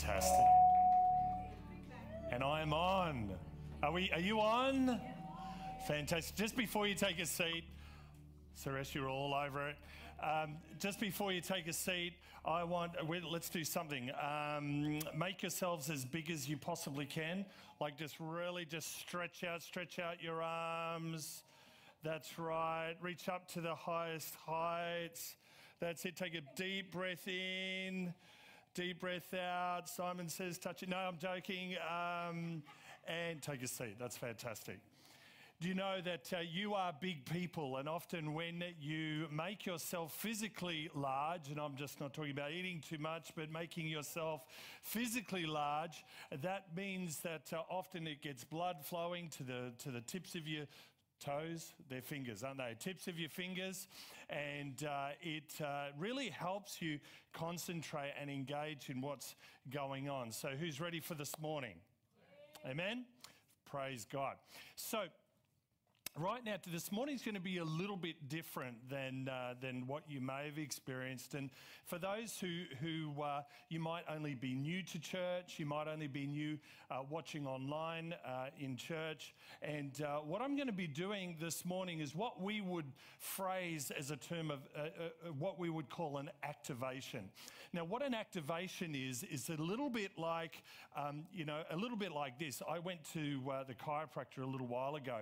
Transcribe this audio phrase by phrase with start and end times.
[0.00, 0.46] Fantastic.
[2.30, 3.34] And I'm on.
[3.82, 4.10] Are we?
[4.12, 4.98] Are you on?
[5.86, 6.36] Fantastic.
[6.36, 7.64] Just before you take a seat,
[8.58, 9.76] Suresh, you're all over it.
[10.22, 12.14] Um, just before you take a seat,
[12.46, 12.92] I want,
[13.30, 14.10] let's do something.
[14.20, 17.44] Um, make yourselves as big as you possibly can.
[17.78, 21.42] Like just really just stretch out, stretch out your arms.
[22.02, 22.94] That's right.
[23.02, 25.34] Reach up to the highest heights.
[25.78, 26.16] That's it.
[26.16, 28.14] Take a deep breath in.
[28.74, 29.88] Deep breath out.
[29.88, 30.88] Simon says, touch it.
[30.88, 31.74] No, I'm joking.
[31.82, 32.62] Um,
[33.08, 33.96] and take a seat.
[33.98, 34.78] That's fantastic.
[35.60, 40.14] Do you know that uh, you are big people, and often when you make yourself
[40.14, 44.42] physically large, and I'm just not talking about eating too much, but making yourself
[44.82, 46.02] physically large,
[46.40, 50.48] that means that uh, often it gets blood flowing to the to the tips of
[50.48, 50.64] your
[51.20, 52.74] toes, they're fingers, aren't they?
[52.78, 53.86] Tips of your fingers.
[54.30, 57.00] And uh, it uh, really helps you
[57.32, 59.34] concentrate and engage in what's
[59.70, 60.30] going on.
[60.30, 61.74] So, who's ready for this morning?
[62.64, 63.06] Amen?
[63.68, 64.36] Praise God.
[64.76, 65.04] So,
[66.20, 69.86] right now, this morning is going to be a little bit different than uh, than
[69.86, 71.34] what you may have experienced.
[71.34, 71.50] And
[71.86, 76.08] for those who who uh, you might only be new to church, you might only
[76.08, 76.58] be new
[76.90, 79.34] uh, watching online uh, in church.
[79.62, 83.90] And uh, what I'm going to be doing this morning is what we would phrase
[83.90, 84.88] as a term of uh,
[85.38, 87.30] what we would call an activation.
[87.72, 90.62] Now, what an activation is is a little bit like
[90.96, 92.62] um, you know a little bit like this.
[92.68, 95.20] I went to the chiropractor a little while ago,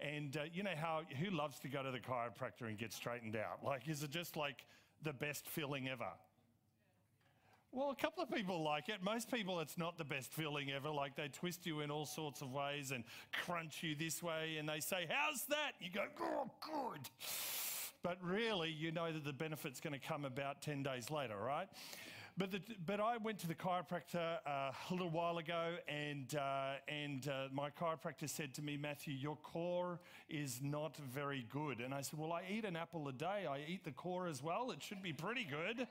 [0.00, 3.36] and uh, you know how, who loves to go to the chiropractor and get straightened
[3.36, 3.64] out?
[3.64, 4.66] Like, is it just like
[5.02, 6.08] the best feeling ever?
[7.72, 9.02] Well, a couple of people like it.
[9.02, 10.88] Most people, it's not the best feeling ever.
[10.88, 13.04] Like they twist you in all sorts of ways and
[13.44, 15.72] crunch you this way, and they say, How's that?
[15.80, 17.08] You go, Oh, good.
[18.02, 21.68] But really, you know that the benefit's going to come about 10 days later, right?
[22.38, 26.74] But, the, but I went to the chiropractor uh, a little while ago, and, uh,
[26.86, 31.80] and uh, my chiropractor said to me, Matthew, your core is not very good.
[31.80, 33.46] And I said, Well, I eat an apple a day.
[33.48, 34.70] I eat the core as well.
[34.70, 35.86] It should be pretty good.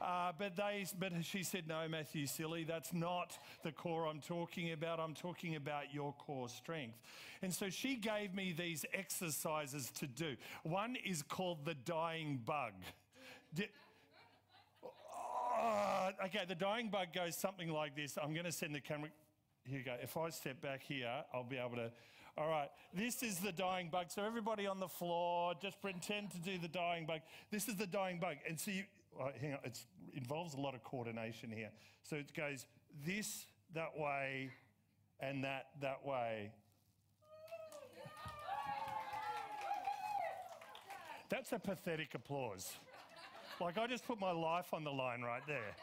[0.00, 4.70] Uh, but, they, but she said, No, Matthew, silly, that's not the core I'm talking
[4.70, 5.00] about.
[5.00, 6.98] I'm talking about your core strength.
[7.42, 10.36] And so she gave me these exercises to do.
[10.62, 12.74] One is called the dying bug.
[15.60, 18.16] Oh, okay, the dying bug goes something like this.
[18.22, 19.08] I'm going to send the camera.
[19.64, 19.96] Here you go.
[20.00, 21.90] If I step back here, I'll be able to.
[22.36, 24.06] All right, this is the dying bug.
[24.10, 27.20] So everybody on the floor, just pretend to do the dying bug.
[27.50, 28.84] This is the dying bug, and see,
[29.20, 29.80] oh, hang on, it
[30.14, 31.70] involves a lot of coordination here.
[32.04, 32.66] So it goes
[33.04, 34.50] this that way,
[35.18, 36.52] and that that way.
[41.28, 42.72] That's a pathetic applause.
[43.60, 45.74] Like, I just put my life on the line right there.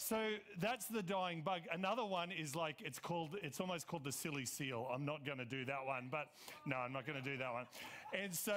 [0.00, 0.30] So
[0.60, 1.62] that's the dying bug.
[1.72, 4.88] Another one is like it's called it's almost called the silly seal.
[4.94, 6.28] I'm not going to do that one, but
[6.64, 7.66] no, I'm not going to do that one.
[8.16, 8.54] And so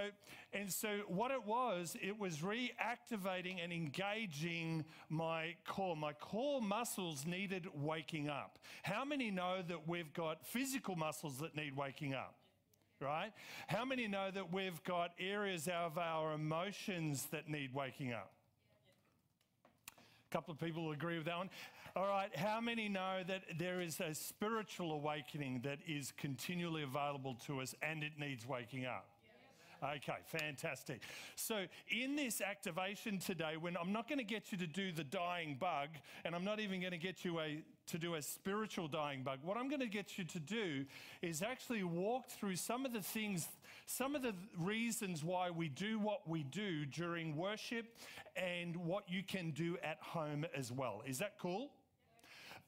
[0.53, 5.95] and so what it was, it was reactivating and engaging my core.
[5.95, 8.59] My core muscles needed waking up.
[8.83, 12.35] How many know that we've got physical muscles that need waking up?
[13.01, 13.31] Right?
[13.67, 18.31] How many know that we've got areas of our emotions that need waking up?
[20.29, 21.49] Couple of people agree with that one.
[21.93, 27.35] All right, how many know that there is a spiritual awakening that is continually available
[27.47, 29.07] to us and it needs waking up?
[29.83, 31.01] Okay, fantastic.
[31.35, 35.03] So, in this activation today, when I'm not going to get you to do the
[35.03, 35.89] dying bug,
[36.23, 39.39] and I'm not even going to get you a, to do a spiritual dying bug,
[39.43, 40.85] what I'm going to get you to do
[41.21, 43.47] is actually walk through some of the things,
[43.85, 47.85] some of the reasons why we do what we do during worship
[48.35, 51.03] and what you can do at home as well.
[51.05, 51.71] Is that cool?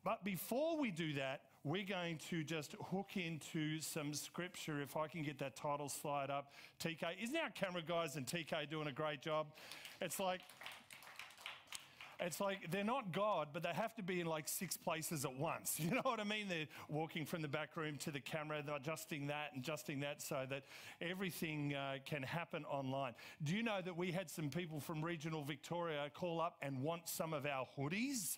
[0.03, 4.81] But before we do that, we're going to just hook into some scripture.
[4.81, 7.21] If I can get that title slide up, TK.
[7.21, 9.47] Isn't our camera guys and TK doing a great job?
[10.01, 10.41] It's like,
[12.19, 15.35] it's like they're not God, but they have to be in like six places at
[15.35, 15.79] once.
[15.83, 16.47] You know what I mean?
[16.47, 20.21] They're walking from the back room to the camera, they're adjusting that and adjusting that
[20.21, 20.63] so that
[21.01, 23.13] everything uh, can happen online.
[23.43, 27.09] Do you know that we had some people from regional Victoria call up and want
[27.09, 28.37] some of our hoodies?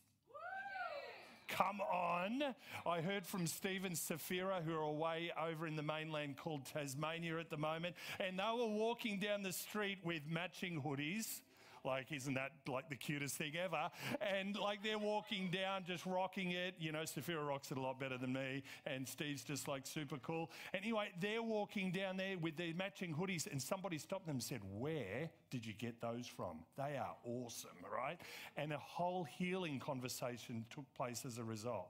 [1.48, 2.56] Come on.
[2.86, 7.50] I heard from Stephen Safira, who are away over in the mainland called Tasmania at
[7.50, 11.42] the moment, and they were walking down the street with matching hoodies.
[11.86, 13.90] Like, isn't that like the cutest thing ever?
[14.22, 16.76] And like they're walking down, just rocking it.
[16.80, 20.18] You know, Sophia rocks it a lot better than me, and Steve's just like super
[20.18, 20.52] cool.
[20.74, 24.62] Anyway, they're walking down there with their matching hoodies, and somebody stopped them and said,
[24.78, 26.60] Where did you get those from?
[26.78, 28.20] They are awesome, right?
[28.58, 31.90] And a whole healing conversation took place as a result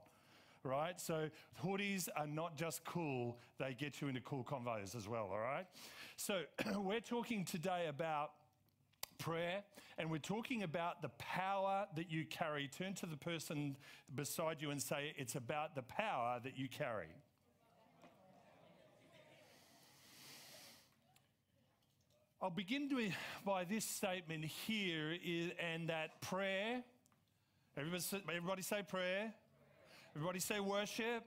[0.66, 1.00] right?
[1.00, 1.28] So
[1.64, 5.66] hoodies are not just cool, they get you into cool convos as well, all right?
[6.16, 6.42] So
[6.76, 8.32] we're talking today about
[9.18, 9.62] prayer
[9.98, 12.68] and we're talking about the power that you carry.
[12.68, 13.76] Turn to the person
[14.14, 17.08] beside you and say, It's about the power that you carry.
[22.42, 23.10] I'll begin to,
[23.46, 26.82] by this statement here, is, and that prayer.
[27.78, 29.32] Everybody, everybody say prayer.
[30.14, 31.24] Everybody say worship.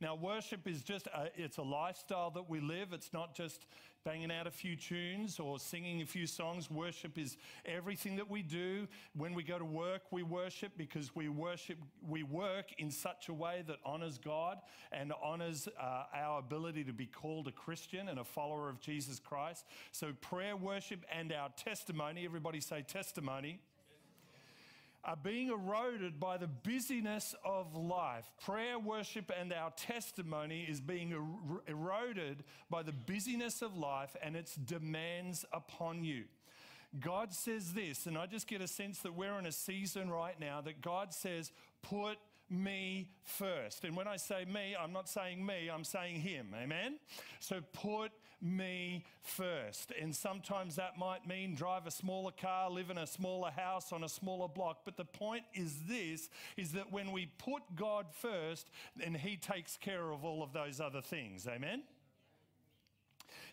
[0.00, 2.92] Now, worship is just a, it's a lifestyle that we live.
[2.92, 3.66] It's not just
[4.04, 6.70] banging out a few tunes or singing a few songs.
[6.70, 7.36] Worship is
[7.66, 8.88] everything that we do.
[9.16, 13.34] When we go to work, we worship because we worship, we work in such a
[13.34, 14.58] way that honors God
[14.92, 19.18] and honors uh, our ability to be called a Christian and a follower of Jesus
[19.18, 19.64] Christ.
[19.92, 23.60] So, prayer, worship, and our testimony, everybody say testimony
[25.04, 28.26] are being eroded by the busyness of life.
[28.44, 34.36] Prayer, worship, and our testimony is being er- eroded by the busyness of life and
[34.36, 36.24] its demands upon you.
[36.98, 40.38] God says this, and I just get a sense that we're in a season right
[40.38, 42.18] now that God says, put
[42.50, 43.84] me first.
[43.84, 46.54] And when I say me, I'm not saying me, I'm saying Him.
[46.60, 46.98] Amen?
[47.38, 48.12] So put
[48.42, 49.92] me first.
[50.00, 54.04] And sometimes that might mean drive a smaller car, live in a smaller house on
[54.04, 54.80] a smaller block.
[54.84, 59.76] But the point is this is that when we put God first, then He takes
[59.76, 61.46] care of all of those other things.
[61.46, 61.82] Amen?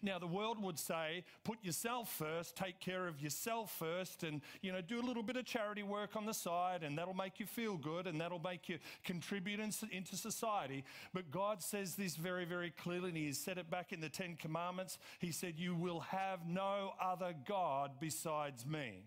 [0.01, 4.71] Now, the world would say, put yourself first, take care of yourself first, and, you
[4.71, 7.45] know, do a little bit of charity work on the side, and that'll make you
[7.45, 10.83] feel good, and that'll make you contribute in, into society.
[11.13, 14.35] But God says this very, very clearly, and He said it back in the Ten
[14.35, 14.97] Commandments.
[15.19, 19.03] He said, You will have no other God besides me.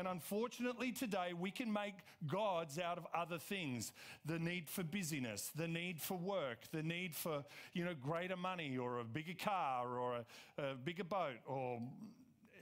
[0.00, 1.92] And unfortunately, today we can make
[2.26, 3.92] gods out of other things
[4.24, 7.44] the need for busyness, the need for work, the need for,
[7.74, 10.24] you know, greater money or a bigger car or
[10.56, 11.82] a, a bigger boat or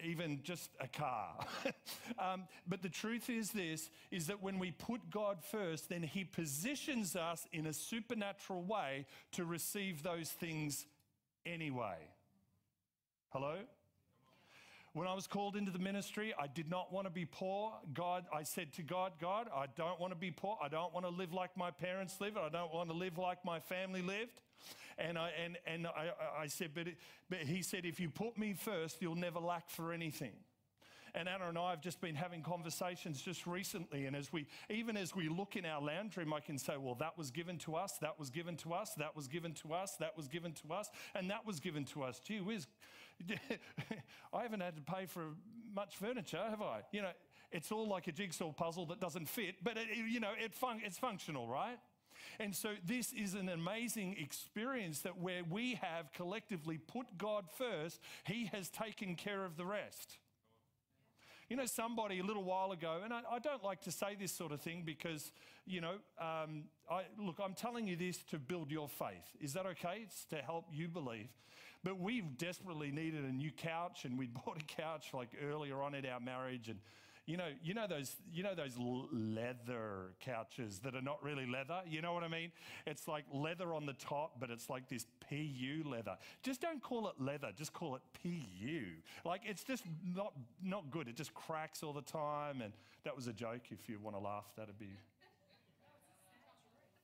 [0.03, 1.37] even just a car.
[2.19, 6.25] um, but the truth is this is that when we put God first, then He
[6.25, 10.87] positions us in a supernatural way to receive those things
[11.47, 11.99] anyway.
[13.29, 13.59] Hello?
[14.99, 17.73] When I was called into the ministry, I did not want to be poor.
[17.95, 20.59] God, I said to God, God, I don't want to be poor.
[20.61, 22.37] I don't want to live like my parents lived.
[22.37, 24.41] I don't want to live like my family lived.
[24.99, 26.97] And I, and, and I, I said, but, it,
[27.31, 30.33] but he said, if you put me first, you'll never lack for anything.
[31.15, 34.07] And Anna and I have just been having conversations just recently.
[34.07, 36.97] And as we, even as we look in our lounge room, I can say, well,
[36.97, 39.97] that was given to us, that was given to us, that was given to us,
[39.97, 42.21] that was given to us, and that was given to us.
[42.21, 42.67] Gee whiz,
[44.33, 45.27] I haven't had to pay for
[45.75, 46.81] much furniture, have I?
[46.93, 47.11] You know,
[47.51, 50.83] it's all like a jigsaw puzzle that doesn't fit, but it, you know, it fun-
[50.85, 51.79] it's functional, right?
[52.41, 58.01] And so this is an amazing experience that where we have collectively put God first,
[58.25, 60.19] He has taken care of the rest.
[61.49, 64.33] You know, somebody a little while ago, and I, I don't like to say this
[64.33, 65.33] sort of thing because,
[65.67, 69.25] you know, um, I, look, I'm telling you this to build your faith.
[69.41, 70.01] Is that okay?
[70.03, 71.29] It's to help you believe.
[71.85, 75.95] But we've desperately needed a new couch, and we bought a couch like earlier on
[75.95, 76.79] in our marriage, and
[77.29, 81.83] you know, you know those, you know those leather couches that are not really leather.
[81.87, 82.51] You know what I mean?
[82.87, 86.17] It's like leather on the top, but it's like this PU leather.
[86.43, 87.51] Just don't call it leather.
[87.55, 88.85] Just call it PU.
[89.27, 90.33] Like it's just not
[90.63, 91.07] not good.
[91.07, 92.63] It just cracks all the time.
[92.63, 92.73] And
[93.05, 93.61] that was a joke.
[93.71, 94.97] If you want to laugh, that'd be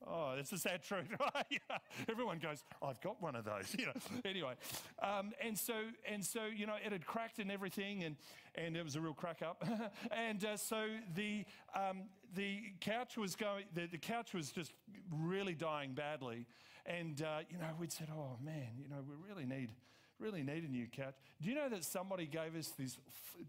[0.07, 1.47] Oh, it's a sad truth, right?
[1.51, 1.79] yeah.
[2.09, 3.93] Everyone goes, I've got one of those, you know.
[4.25, 4.55] anyway,
[5.03, 5.75] um, and so
[6.11, 8.17] and so, you know, it had cracked and everything, and
[8.55, 9.65] and it was a real crack up.
[10.11, 11.45] and uh, so the
[11.75, 12.03] um,
[12.35, 14.73] the couch was going, the, the couch was just
[15.13, 16.47] really dying badly,
[16.87, 19.71] and uh, you know, we'd said, oh man, you know, we really need
[20.19, 21.15] really need a new couch.
[21.43, 22.99] Do you know that somebody gave us this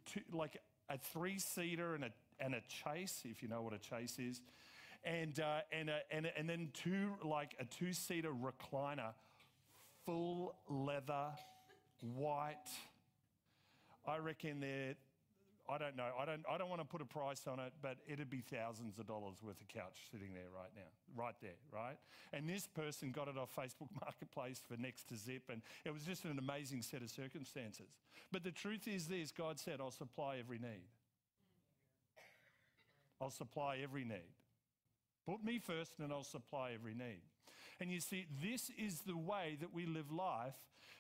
[0.05, 0.57] two, like
[0.89, 2.09] a three seater and a
[2.39, 4.41] and a chase, if you know what a chase is
[5.05, 9.13] and, uh, and, uh, and, and then two, like a two seater recliner,
[10.05, 11.27] full leather,
[12.01, 12.55] white.
[14.07, 14.95] I reckon they're,
[15.69, 17.97] I don't know, I don't, I don't want to put a price on it, but
[18.07, 21.97] it'd be thousands of dollars worth of couch sitting there right now, right there, right?
[22.33, 26.03] And this person got it off Facebook Marketplace for next to zip, and it was
[26.03, 27.87] just an amazing set of circumstances.
[28.31, 30.89] But the truth is this God said, I'll supply every need.
[33.21, 34.33] I'll supply every need.
[35.25, 37.21] Put me first, and I'll supply every need.
[37.79, 40.55] And you see, this is the way that we live life.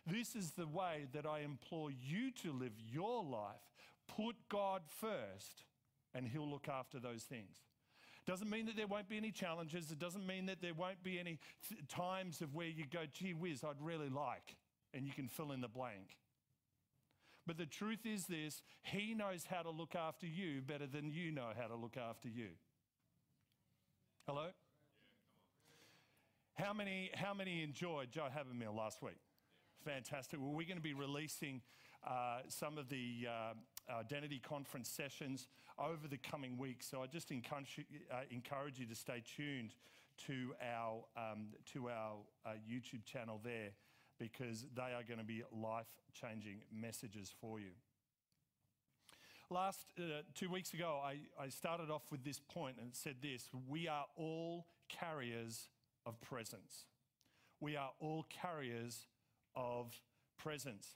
[0.07, 3.61] This is the way that I implore you to live your life.
[4.07, 5.63] Put God first,
[6.13, 7.57] and He'll look after those things.
[8.25, 9.91] Doesn't mean that there won't be any challenges.
[9.91, 11.39] It doesn't mean that there won't be any
[11.87, 14.55] times of where you go, gee whiz, I'd really like,
[14.93, 16.17] and you can fill in the blank.
[17.45, 21.31] But the truth is this He knows how to look after you better than you
[21.31, 22.49] know how to look after you.
[24.27, 24.47] Hello?
[26.55, 29.19] How many, how many enjoyed Joe Habermeal last week?
[29.83, 30.39] Fantastic.
[30.41, 31.61] Well, we're going to be releasing
[32.03, 36.87] uh, some of the uh, identity conference sessions over the coming weeks.
[36.89, 39.75] So I just encourage you, uh, encourage you to stay tuned
[40.25, 42.15] to our, um, to our
[42.47, 43.73] uh, YouTube channel there
[44.17, 47.73] because they are going to be life changing messages for you.
[49.51, 53.49] Last uh, two weeks ago, I, I started off with this point and said this
[53.69, 55.69] We are all carriers
[56.05, 56.85] of presence.
[57.59, 59.05] We are all carriers
[59.55, 59.93] of
[60.37, 60.95] presence.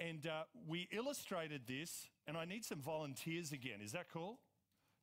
[0.00, 3.78] And uh, we illustrated this, and I need some volunteers again.
[3.80, 4.40] Is that cool?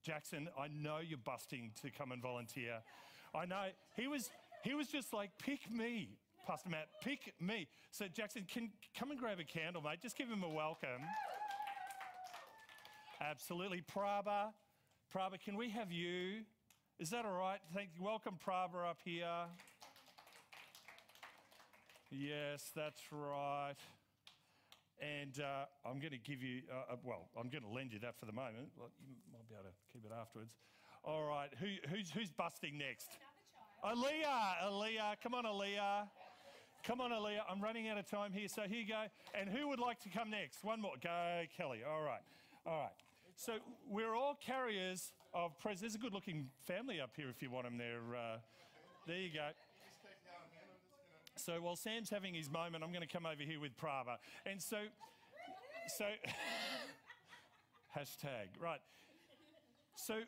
[0.04, 2.80] Jackson, I know you're busting to come and volunteer.
[3.34, 4.30] I know he was
[4.66, 7.68] he was just like, pick me, Pastor Matt, pick me.
[7.92, 8.70] So Jackson, can
[9.00, 10.02] come and grab a candle, mate.
[10.02, 11.02] Just give him a welcome.
[13.30, 13.84] Absolutely.
[13.96, 14.52] Prabha,
[15.14, 16.42] Prabha, can we have you?
[17.00, 17.60] Is that all right?
[17.74, 18.04] Thank you.
[18.04, 19.28] Welcome, Prabha, up here.
[22.10, 23.76] Yes, that's right.
[25.00, 28.00] And uh, I'm going to give you, uh, uh well, I'm going to lend you
[28.00, 28.70] that for the moment.
[28.76, 30.54] You might be able to keep it afterwards.
[31.04, 33.08] All right, Who, who's, who's busting next?
[33.86, 36.08] Aaliyah, Aaliyah, come on, Aaliyah.
[36.84, 37.42] Come on, Aaliyah.
[37.50, 39.04] I'm running out of time here, so here you go.
[39.40, 40.64] And who would like to come next?
[40.64, 40.94] One more.
[41.02, 41.82] Go, Kelly.
[41.88, 42.22] All right.
[42.66, 42.92] All right.
[43.36, 43.54] So
[43.90, 45.82] we're all carriers of presence.
[45.82, 48.00] There's a good looking family up here if you want them there.
[48.16, 48.38] Uh,
[49.08, 49.50] there you go.
[51.38, 54.18] So while Sam's having his moment, I'm going to come over here with Prabha.
[54.46, 54.78] And so,
[55.98, 56.06] so,
[57.98, 58.82] hashtag, right.
[59.96, 60.20] So,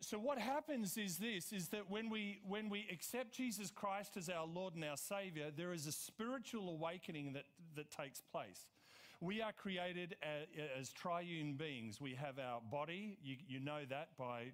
[0.00, 4.28] so what happens is this is that when we when we accept Jesus Christ as
[4.28, 7.44] our Lord and our Savior, there is a spiritual awakening that,
[7.76, 8.66] that takes place.
[9.20, 10.46] We are created as,
[10.78, 12.00] as triune beings.
[12.00, 14.52] We have our body, you, you know that by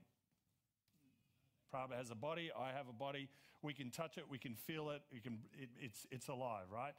[1.72, 3.28] Prabha has a body, I have a body.
[3.62, 6.94] We can touch it, we can feel it, we can, it it's, it's alive, right?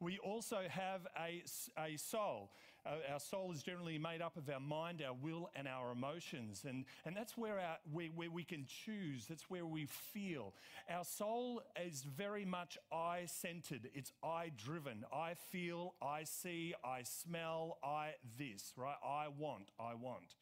[0.00, 1.42] We also have a,
[1.78, 2.50] a soul.
[2.84, 6.64] Uh, our soul is generally made up of our mind, our will, and our emotions.
[6.68, 10.54] And, and that's where, our, where, where we can choose, that's where we feel.
[10.88, 15.04] Our soul is very much I centered, it's I driven.
[15.12, 18.96] I feel, I see, I smell, I this, right?
[19.04, 20.36] I want, I want.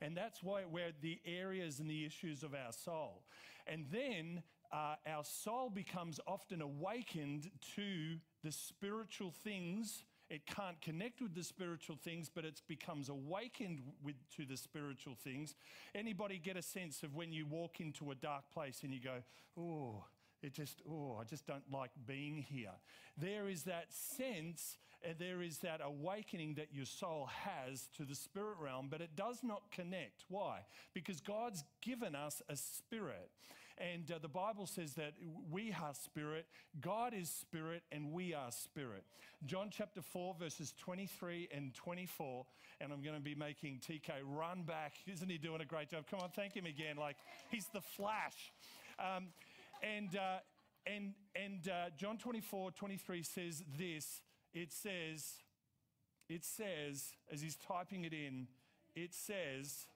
[0.00, 3.22] And that's why we're the areas and the issues of our soul.
[3.66, 4.42] And then
[4.72, 10.04] uh, our soul becomes often awakened to the spiritual things.
[10.28, 15.14] It can't connect with the spiritual things, but it becomes awakened with, to the spiritual
[15.14, 15.54] things.
[15.94, 19.22] Anybody get a sense of when you walk into a dark place and you go,
[19.58, 20.04] oh,
[20.42, 22.74] it just, oh, I just don't like being here.
[23.16, 28.14] There is that sense, and there is that awakening that your soul has to the
[28.14, 30.24] spirit realm, but it does not connect.
[30.28, 30.60] Why?
[30.92, 33.30] Because God's given us a spirit.
[33.78, 35.12] And uh, the Bible says that
[35.50, 36.46] we are spirit,
[36.80, 39.04] God is spirit, and we are spirit.
[39.44, 42.46] John chapter 4, verses 23 and 24.
[42.80, 44.94] And I'm going to be making TK run back.
[45.06, 46.04] Isn't he doing a great job?
[46.10, 46.96] Come on, thank him again.
[46.96, 47.16] Like
[47.50, 48.52] he's the flash.
[48.98, 49.26] Um,
[49.82, 50.38] and, uh,
[50.86, 54.22] and, and uh, John 24, 23 says this
[54.54, 55.34] it says,
[56.30, 58.46] it says, as he's typing it in,
[58.94, 59.86] it says,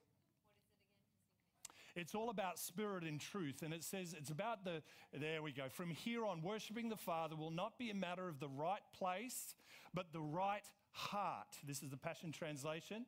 [2.00, 3.62] it's all about spirit and truth.
[3.62, 5.64] And it says it's about the, there we go.
[5.68, 9.54] From here on, worshiping the Father will not be a matter of the right place,
[9.92, 11.58] but the right heart.
[11.66, 13.04] This is the Passion Translation.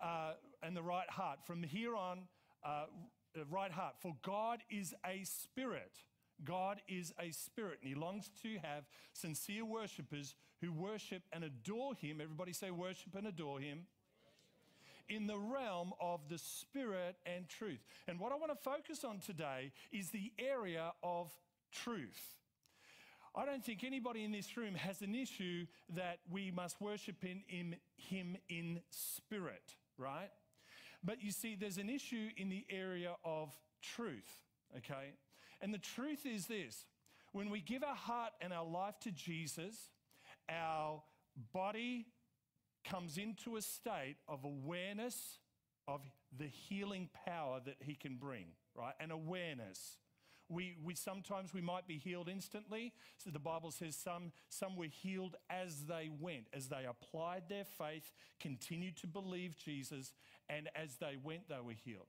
[0.00, 0.32] Uh,
[0.62, 1.38] and the right heart.
[1.46, 2.22] From here on,
[2.66, 2.86] uh,
[3.50, 3.94] right heart.
[4.00, 5.92] For God is a spirit.
[6.44, 11.94] God is a spirit, and He longs to have sincere worshippers who worship and adore
[11.94, 12.20] Him.
[12.20, 13.86] Everybody say, worship and adore Him.
[15.08, 17.84] In the realm of the Spirit and truth.
[18.08, 21.30] And what I want to focus on today is the area of
[21.72, 22.34] truth.
[23.36, 27.42] I don't think anybody in this room has an issue that we must worship in,
[27.48, 30.30] in Him in spirit, right?
[31.02, 34.30] But you see, there's an issue in the area of truth,
[34.76, 35.14] okay?
[35.60, 36.86] And the truth is this
[37.32, 39.90] when we give our heart and our life to Jesus,
[40.48, 41.02] our
[41.52, 42.06] body
[42.84, 45.38] comes into a state of awareness
[45.86, 46.00] of
[46.36, 48.94] the healing power that he can bring, right?
[49.00, 49.98] And awareness.
[50.48, 52.92] We, we sometimes we might be healed instantly.
[53.16, 57.64] So the Bible says some, some were healed as they went, as they applied their
[57.64, 60.12] faith, continued to believe Jesus,
[60.48, 62.08] and as they went, they were healed.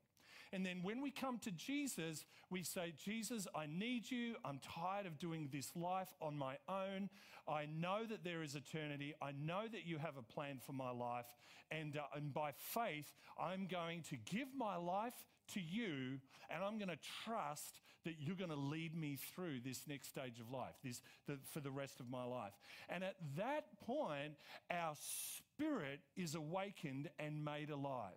[0.54, 4.36] And then when we come to Jesus, we say, Jesus, I need you.
[4.44, 7.10] I'm tired of doing this life on my own.
[7.48, 9.14] I know that there is eternity.
[9.22, 11.26] I know that you have a plan for my life.
[11.72, 15.14] And, uh, and by faith, I'm going to give my life
[15.54, 19.82] to you and I'm going to trust that you're going to lead me through this
[19.88, 22.54] next stage of life this, the, for the rest of my life.
[22.88, 24.34] And at that point,
[24.72, 28.14] our spirit is awakened and made alive.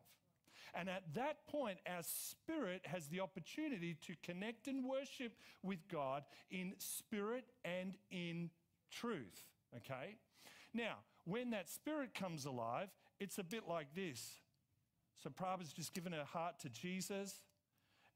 [0.78, 5.32] And at that point, our spirit has the opportunity to connect and worship
[5.64, 8.50] with God in spirit and in
[8.92, 9.42] truth.
[9.76, 10.14] Okay?
[10.73, 14.35] Now, when that spirit comes alive, it's a bit like this.
[15.20, 17.40] So, Prabha's just given her heart to Jesus,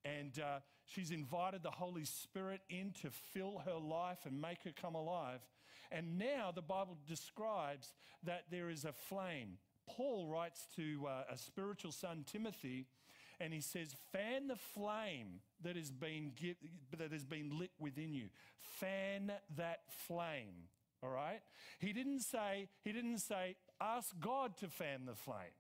[0.04, 4.73] and uh, she's invited the Holy Spirit in to fill her life and make her
[4.81, 5.40] come alive.
[5.90, 7.92] And now the Bible describes
[8.23, 9.59] that there is a flame
[9.96, 12.87] Paul writes to uh, a spiritual son, Timothy,
[13.40, 16.32] and he says, Fan the flame that has, been
[16.96, 18.28] that has been lit within you.
[18.58, 20.68] Fan that flame.
[21.02, 21.40] All right?
[21.78, 25.56] He didn't say, he didn't say, ask God to fan the flame.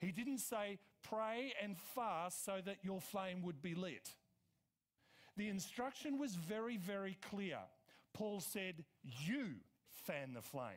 [0.00, 4.10] He didn't say, pray and fast so that your flame would be lit.
[5.36, 7.58] The instruction was very, very clear.
[8.12, 8.84] Paul said,
[9.24, 9.56] You
[10.06, 10.72] fan the flame.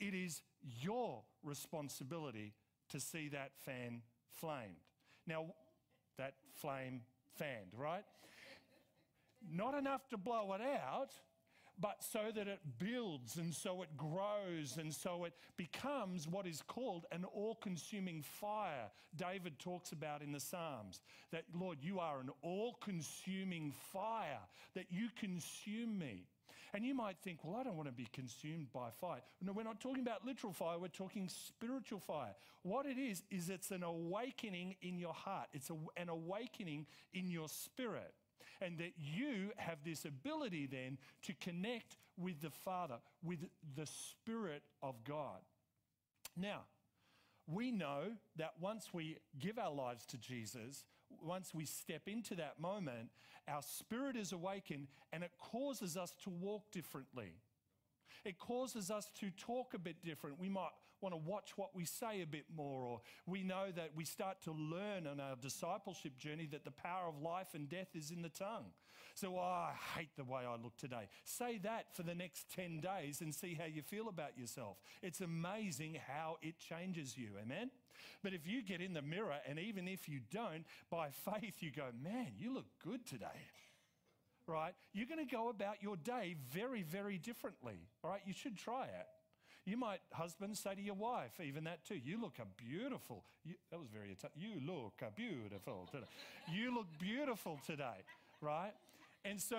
[0.00, 0.42] It is
[0.80, 2.54] your responsibility
[2.90, 4.02] to see that fan
[4.32, 4.76] flamed.
[5.26, 5.46] Now,
[6.16, 7.02] that flame
[7.36, 8.04] fanned, right?
[9.50, 11.10] Not enough to blow it out,
[11.80, 16.62] but so that it builds and so it grows and so it becomes what is
[16.66, 18.90] called an all consuming fire.
[19.16, 21.00] David talks about in the Psalms
[21.30, 24.40] that, Lord, you are an all consuming fire,
[24.74, 26.26] that you consume me.
[26.74, 29.20] And you might think, well, I don't want to be consumed by fire.
[29.40, 32.34] No, we're not talking about literal fire, we're talking spiritual fire.
[32.62, 37.30] What it is, is it's an awakening in your heart, it's a, an awakening in
[37.30, 38.14] your spirit.
[38.60, 43.38] And that you have this ability then to connect with the Father, with
[43.76, 45.38] the Spirit of God.
[46.36, 46.62] Now,
[47.46, 50.84] we know that once we give our lives to Jesus,
[51.22, 53.10] once we step into that moment,
[53.48, 57.32] our spirit is awakened and it causes us to walk differently.
[58.24, 60.38] It causes us to talk a bit different.
[60.38, 63.90] We might want to watch what we say a bit more, or we know that
[63.94, 67.94] we start to learn on our discipleship journey that the power of life and death
[67.94, 68.66] is in the tongue.
[69.20, 71.08] So, oh, I hate the way I look today.
[71.24, 74.76] Say that for the next 10 days and see how you feel about yourself.
[75.02, 77.30] It's amazing how it changes you.
[77.42, 77.70] Amen?
[78.22, 81.72] But if you get in the mirror, and even if you don't, by faith, you
[81.72, 83.26] go, man, you look good today
[84.46, 87.74] right, you're going to go about your day very, very differently.
[88.02, 89.06] All right, you should try it.
[89.66, 93.24] You might, husband, say to your wife, even that too, you look a beautiful.
[93.44, 96.06] You, that was very You look a beautiful today.
[96.50, 98.00] you look beautiful today,
[98.40, 98.72] right?
[99.24, 99.56] And so,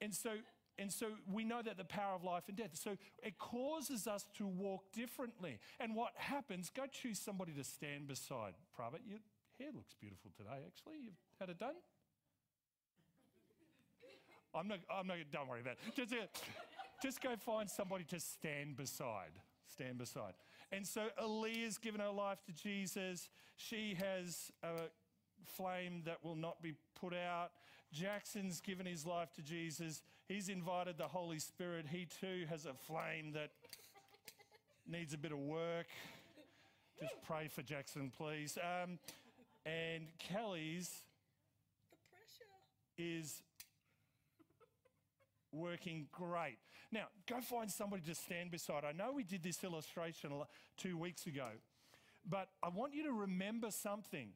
[0.00, 0.30] and so,
[0.78, 2.70] and so we know that the power of life and death.
[2.74, 5.58] So it causes us to walk differently.
[5.78, 6.70] And what happens?
[6.74, 8.54] Go choose somebody to stand beside.
[8.78, 9.20] Prabha, your
[9.58, 10.62] hair looks beautiful today.
[10.66, 11.74] Actually, you've had it done.
[14.54, 15.96] I'm not, I'm not, don't worry about it.
[15.96, 16.26] Just, uh,
[17.02, 19.32] just go find somebody to stand beside.
[19.66, 20.34] Stand beside.
[20.70, 23.28] And so Aaliyah's given her life to Jesus.
[23.56, 24.88] She has a
[25.44, 27.50] flame that will not be put out.
[27.94, 30.02] Jackson's given his life to Jesus.
[30.28, 31.86] He's invited the Holy Spirit.
[31.88, 33.50] He too has a flame that
[34.86, 35.86] needs a bit of work.
[37.00, 38.58] Just pray for Jackson, please.
[38.58, 38.98] Um,
[39.64, 40.90] and Kelly's
[42.98, 43.42] is
[45.52, 46.58] working great.
[46.90, 48.84] Now, go find somebody to stand beside.
[48.84, 50.32] I know we did this illustration
[50.76, 51.48] two weeks ago,
[52.28, 54.30] but I want you to remember something.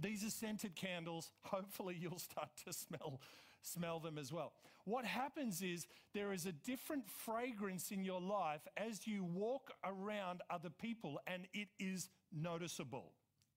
[0.00, 1.30] These are scented candles.
[1.42, 3.20] Hopefully, you'll start to smell,
[3.62, 4.52] smell them as well.
[4.84, 10.42] What happens is there is a different fragrance in your life as you walk around
[10.50, 13.12] other people, and it is noticeable.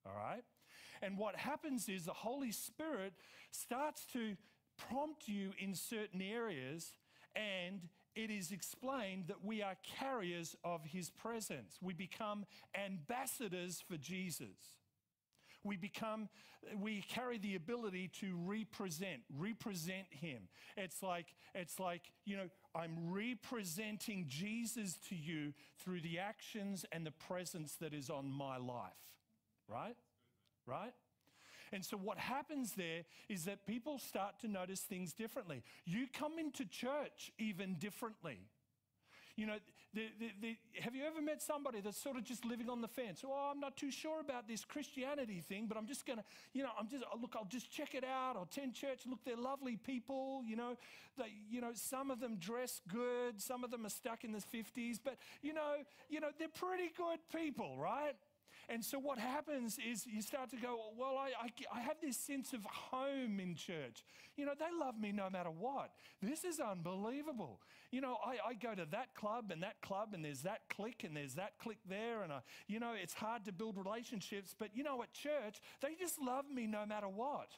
[0.06, 0.44] All right?
[1.02, 3.14] And what happens is the Holy Spirit
[3.52, 4.36] starts to
[4.78, 6.94] prompt you in certain areas,
[7.36, 7.82] and
[8.16, 11.78] it is explained that we are carriers of his presence.
[11.82, 14.58] We become ambassadors for Jesus.
[15.68, 16.30] We become,
[16.80, 20.48] we carry the ability to represent, represent him.
[20.76, 27.06] It's like, it's like, you know, I'm representing Jesus to you through the actions and
[27.06, 28.94] the presence that is on my life,
[29.68, 29.96] right?
[30.66, 30.94] right?
[31.72, 35.64] And so, what happens there is that people start to notice things differently.
[35.86, 38.40] You come into church even differently.
[39.38, 39.58] You know,
[39.94, 42.88] the, the, the, have you ever met somebody that's sort of just living on the
[42.88, 43.24] fence?
[43.26, 46.64] Oh, I'm not too sure about this Christianity thing, but I'm just going to, you
[46.64, 48.36] know, I'm just, uh, look, I'll just check it out.
[48.36, 49.02] I'll attend church.
[49.08, 50.42] Look, they're lovely people.
[50.44, 50.76] You know,
[51.20, 53.40] they, you know, some of them dress good.
[53.40, 55.76] Some of them are stuck in the 50s, but, you know,
[56.10, 58.16] you know, they're pretty good people, right?
[58.70, 62.18] And so what happens is you start to go, well, I, I, I, have this
[62.18, 64.04] sense of home in church.
[64.36, 65.92] You know, they love me no matter what.
[66.22, 67.62] This is unbelievable.
[67.92, 71.06] You know, I, I go to that club and that club, and there's that clique
[71.06, 72.24] and there's that clique there.
[72.24, 74.54] And, I, you know, it's hard to build relationships.
[74.58, 77.52] But, you know, at church, they just love me no matter what.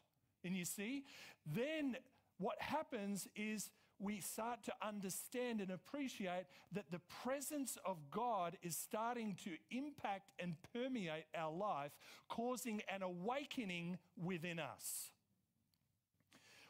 [0.43, 1.05] And you see,
[1.45, 1.97] then
[2.37, 8.77] what happens is we start to understand and appreciate that the presence of God is
[8.77, 11.91] starting to impact and permeate our life,
[12.27, 15.11] causing an awakening within us.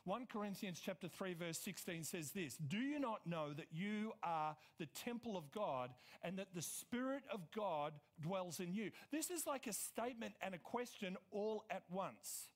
[0.05, 4.57] 1 Corinthians chapter 3 verse 16 says this, "Do you not know that you are
[4.79, 9.45] the temple of God and that the spirit of God dwells in you?" This is
[9.45, 12.49] like a statement and a question all at once.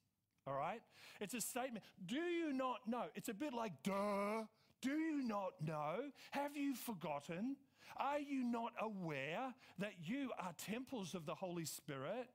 [0.46, 0.82] All right?
[1.20, 1.84] It's a statement.
[2.04, 3.08] Do you not know?
[3.14, 4.46] It's a bit like duh.
[4.84, 6.10] Do you not know?
[6.32, 7.56] Have you forgotten?
[7.96, 12.28] Are you not aware that you are temples of the Holy Spirit?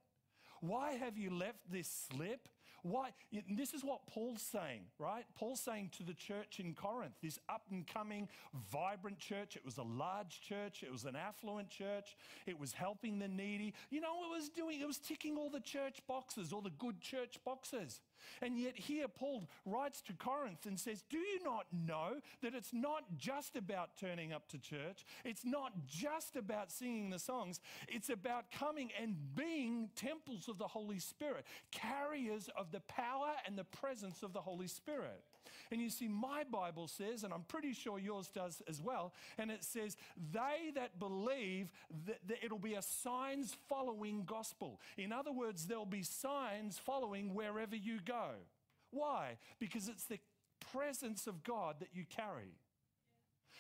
[0.62, 2.50] Why have you left this slip?
[2.82, 3.10] Why?
[3.52, 5.26] This is what Paul's saying, right?
[5.36, 8.28] Paul's saying to the church in Corinth, this up and coming,
[8.72, 9.56] vibrant church.
[9.56, 12.16] It was a large church, it was an affluent church,
[12.48, 13.76] it was helping the needy.
[13.92, 14.82] You know it was doing?
[14.82, 18.00] It was ticking all the church boxes, all the good church boxes.
[18.42, 22.74] And yet, here Paul writes to Corinth and says, Do you not know that it's
[22.74, 25.06] not just about turning up to church?
[25.26, 27.60] It's not just about singing the songs.
[27.88, 33.58] It's about coming and being temples of the Holy Spirit, carriers of the power and
[33.58, 35.24] the presence of the Holy Spirit.
[35.72, 39.52] And you see, my Bible says, and I'm pretty sure yours does as well, and
[39.52, 39.98] it says,
[40.32, 41.72] They that believe
[42.08, 44.80] that, that it'll be a signs following gospel.
[44.98, 48.09] In other words, there'll be signs following wherever you go.
[48.92, 49.38] Why?
[49.60, 50.20] Because it's the
[50.72, 52.56] presence of God that you carry.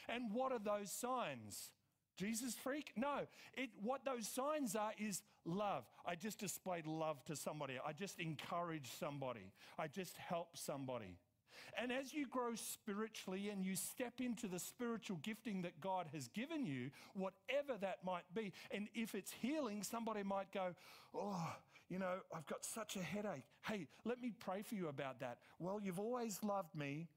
[0.07, 1.71] And what are those signs?
[2.17, 2.91] Jesus freak?
[2.97, 3.27] No.
[3.55, 5.85] It, what those signs are is love.
[6.05, 7.75] I just displayed love to somebody.
[7.85, 9.53] I just encouraged somebody.
[9.77, 11.17] I just help somebody.
[11.77, 16.27] And as you grow spiritually and you step into the spiritual gifting that God has
[16.29, 20.75] given you, whatever that might be, and if it's healing, somebody might go,
[21.13, 21.55] Oh,
[21.89, 23.43] you know, I've got such a headache.
[23.65, 25.39] Hey, let me pray for you about that.
[25.59, 27.07] Well, you've always loved me.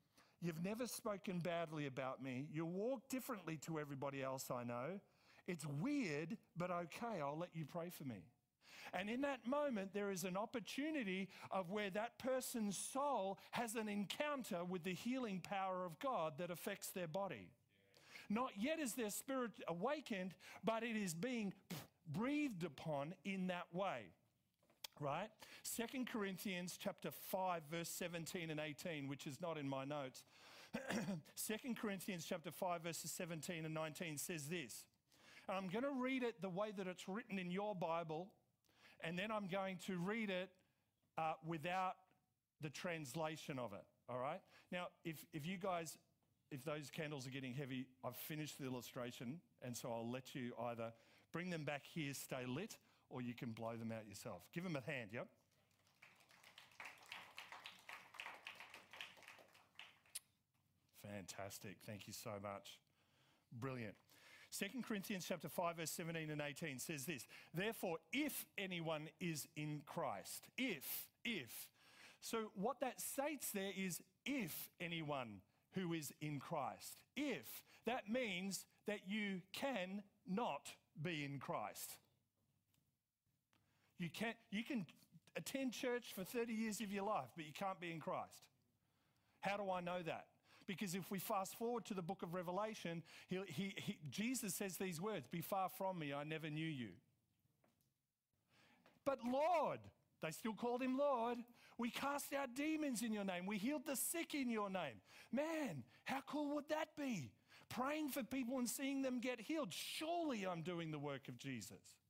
[0.41, 2.49] You've never spoken badly about me.
[2.51, 5.01] You walk differently to everybody else I know.
[5.47, 8.25] It's weird, but okay, I'll let you pray for me.
[8.93, 13.89] And in that moment, there is an opportunity of where that person's soul has an
[13.89, 17.49] encounter with the healing power of God that affects their body.
[18.29, 21.53] Not yet is their spirit awakened, but it is being
[22.11, 24.07] breathed upon in that way.
[25.03, 25.29] Right?
[25.65, 30.23] Second Corinthians chapter 5 verse 17 and 18, which is not in my notes.
[31.35, 34.85] Second Corinthians chapter 5 verses 17 and 19 says this.
[35.49, 38.29] And I'm going to read it the way that it's written in your Bible
[39.03, 40.51] and then I'm going to read it
[41.19, 41.95] uh, without
[42.61, 43.85] the translation of it.
[44.09, 44.41] All right?
[44.71, 45.99] Now, if, if you guys,
[46.51, 50.53] if those candles are getting heavy, I've finished the illustration, and so I'll let you
[50.71, 50.93] either
[51.33, 52.77] bring them back here, stay lit,
[53.13, 54.43] or you can blow them out yourself.
[54.55, 55.29] Give them a hand, yep?
[61.03, 61.77] Fantastic.
[61.85, 62.79] Thank you so much.
[63.53, 63.95] Brilliant.
[64.59, 69.81] 2 Corinthians chapter 5 verse 17 and 18 says this, therefore if anyone is in
[69.87, 71.69] Christ, if, if.
[72.21, 75.41] So what that states there is if anyone
[75.75, 76.97] who is in Christ.
[77.17, 77.65] If.
[77.87, 80.69] That means that you can not
[81.01, 81.97] be in Christ.
[84.03, 84.85] You can, you can
[85.37, 88.43] attend church for 30 years of your life, but you can't be in Christ.
[89.41, 90.27] How do I know that?
[90.67, 94.77] Because if we fast forward to the book of Revelation, he, he, he, Jesus says
[94.77, 96.89] these words Be far from me, I never knew you.
[99.05, 99.79] But Lord,
[100.21, 101.39] they still called him Lord.
[101.79, 103.47] We cast out demons in your name.
[103.47, 105.01] We healed the sick in your name.
[105.33, 107.31] Man, how cool would that be?
[107.69, 109.73] Praying for people and seeing them get healed.
[109.73, 112.02] Surely I'm doing the work of Jesus.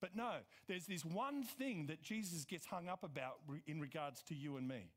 [0.00, 0.32] But no,
[0.66, 4.66] there's this one thing that Jesus gets hung up about in regards to you and
[4.66, 4.90] me.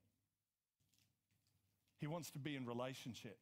[1.99, 3.37] He wants to be in relationship.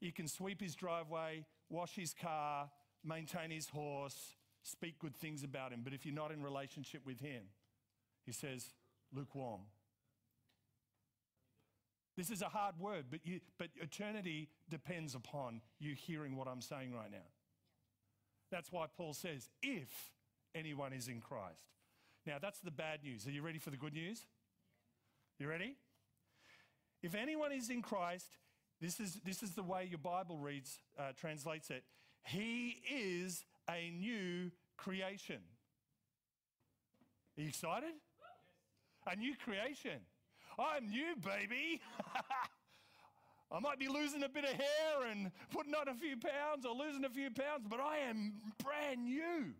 [0.00, 2.70] You can sweep his driveway, wash his car,
[3.04, 5.80] maintain his horse, speak good things about him.
[5.84, 7.44] But if you're not in relationship with him,
[8.24, 8.72] he says,
[9.14, 9.60] lukewarm.
[12.16, 16.60] This is a hard word, but, you, but eternity depends upon you hearing what I'm
[16.60, 17.18] saying right now.
[18.52, 19.88] That's why Paul says, if
[20.54, 21.64] anyone is in Christ.
[22.26, 23.26] Now, that's the bad news.
[23.26, 24.20] Are you ready for the good news?
[25.38, 25.74] You ready?
[27.02, 28.26] If anyone is in Christ,
[28.78, 31.82] this is, this is the way your Bible reads, uh, translates it.
[32.24, 35.40] He is a new creation.
[37.38, 37.94] Are you excited?
[39.10, 39.98] A new creation.
[40.58, 41.80] I'm new, baby.
[43.54, 46.74] I might be losing a bit of hair and putting on a few pounds or
[46.74, 49.52] losing a few pounds, but I am brand new.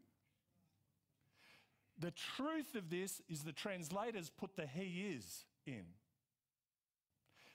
[1.98, 5.84] The truth of this is the translators put the he is in.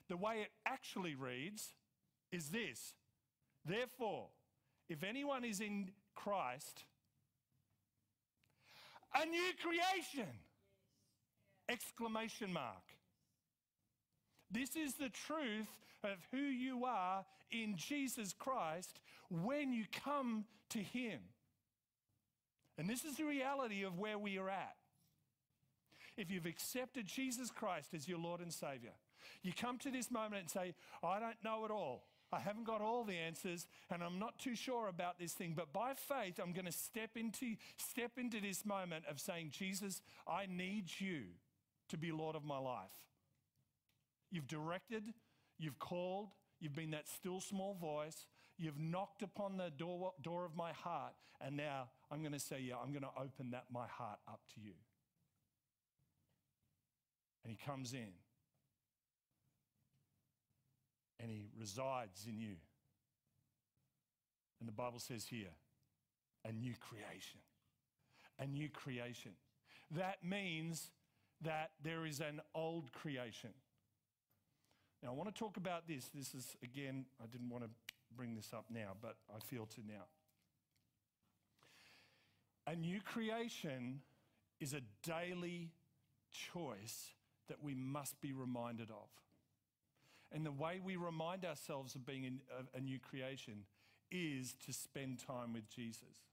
[0.10, 1.74] The way it actually reads
[2.32, 2.94] is this
[3.66, 4.28] Therefore,
[4.90, 6.84] if anyone is in Christ,
[9.14, 10.32] a new creation!
[11.68, 12.97] Exclamation mark.
[14.52, 15.68] This is the truth
[16.04, 21.20] of who you are in Jesus Christ when you come to Him.
[22.78, 24.76] And this is the reality of where we are at.
[26.16, 28.94] If you've accepted Jesus Christ as your Lord and Savior,
[29.44, 32.06] you come to this moment and say, I don't know it all.
[32.32, 35.72] I haven't got all the answers and I'm not too sure about this thing, but
[35.72, 40.46] by faith, I'm going to step into, step into this moment of saying, Jesus, I
[40.46, 41.24] need you
[41.90, 43.07] to be Lord of my life.
[44.32, 45.04] You've directed,
[45.58, 48.26] you've called, you've been that still small voice,
[48.58, 52.60] you've knocked upon the door, door of my heart, and now I'm going to say,
[52.62, 54.74] Yeah, I'm going to open that my heart up to you.
[57.44, 58.12] And he comes in
[61.20, 62.56] and he resides in you.
[64.60, 65.54] And the Bible says here,
[66.46, 67.40] a new creation.
[68.40, 69.32] A new creation.
[69.92, 70.92] That means
[71.42, 73.52] that there is an old creation.
[75.04, 76.10] Now, I want to talk about this.
[76.14, 77.70] This is, again, I didn't want to
[78.16, 80.06] bring this up now, but I feel to now.
[82.66, 84.02] A new creation
[84.60, 85.72] is a daily
[86.32, 87.12] choice
[87.48, 89.08] that we must be reminded of.
[90.32, 92.40] And the way we remind ourselves of being
[92.76, 93.64] a, new creation
[94.12, 96.26] is to spend time with Jesus.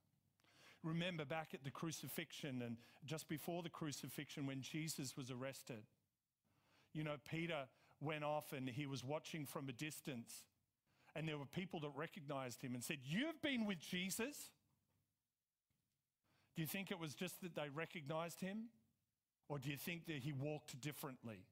[0.82, 5.84] Remember back at the crucifixion and just before the crucifixion when Jesus was arrested.
[6.92, 7.66] You know, Peter
[8.04, 10.44] went off and he was watching from a distance.
[11.16, 14.50] And there were people that recognized him and said, You've been with Jesus?
[16.54, 18.68] Do you think it was just that they recognized him?
[19.48, 21.44] Or do you think that he walked differently?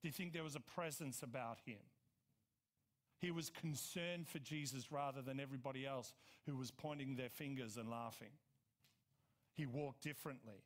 [0.00, 1.78] Do you think there was a presence about him?
[3.18, 6.12] He was concerned for Jesus rather than everybody else
[6.46, 8.32] who was pointing their fingers and laughing.
[9.54, 10.64] He walked differently.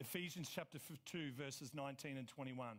[0.00, 2.76] Ephesians chapter 2, verses 19 and 21.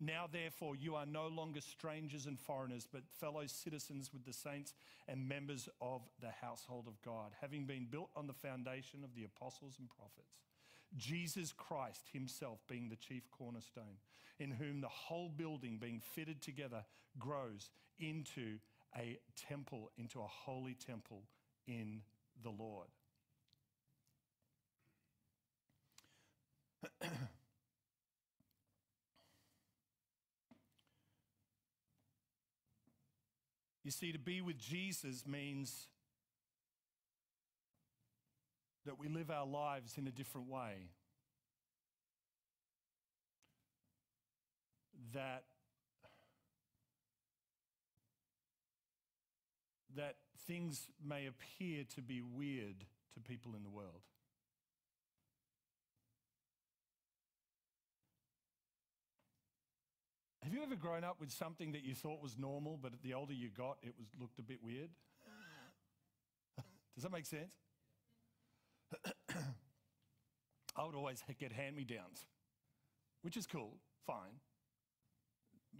[0.00, 4.74] Now, therefore, you are no longer strangers and foreigners, but fellow citizens with the saints
[5.06, 9.24] and members of the household of God, having been built on the foundation of the
[9.24, 10.40] apostles and prophets.
[10.96, 13.98] Jesus Christ himself being the chief cornerstone,
[14.40, 16.84] in whom the whole building being fitted together
[17.18, 17.70] grows
[18.00, 18.58] into
[18.98, 19.18] a
[19.48, 21.22] temple, into a holy temple
[21.66, 22.02] in
[22.42, 22.88] the Lord.
[33.84, 35.88] You see, to be with Jesus means
[38.86, 40.88] that we live our lives in a different way.
[45.12, 45.44] That
[49.96, 50.16] that
[50.46, 54.02] things may appear to be weird to people in the world.
[60.44, 63.32] Have you ever grown up with something that you thought was normal, but the older
[63.32, 64.90] you got, it was looked a bit weird?
[66.94, 67.54] Does that make sense?
[70.76, 72.26] I would always get hand me downs,
[73.22, 74.38] which is cool, fine.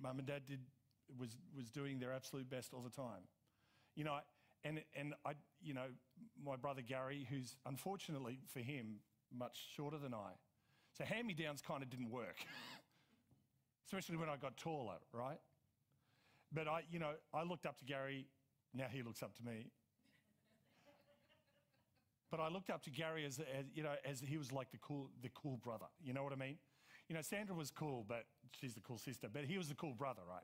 [0.02, 0.60] Mum and dad did,
[1.20, 3.28] was, was doing their absolute best all the time.
[3.94, 4.16] You know,
[4.64, 5.88] and, and I, you know,
[6.42, 9.00] my brother Gary, who's unfortunately for him
[9.30, 10.32] much shorter than I.
[10.96, 12.36] So hand me downs kind of didn't work.
[13.86, 15.40] especially when I got taller, right?
[16.52, 18.26] But I, you know, I looked up to Gary.
[18.74, 19.70] Now he looks up to me.
[22.30, 24.78] but I looked up to Gary as, as, you know, as he was like the
[24.78, 25.86] cool, the cool brother.
[26.02, 26.56] You know what I mean?
[27.08, 28.24] You know, Sandra was cool, but
[28.60, 29.28] she's the cool sister.
[29.32, 30.42] But he was the cool brother, right?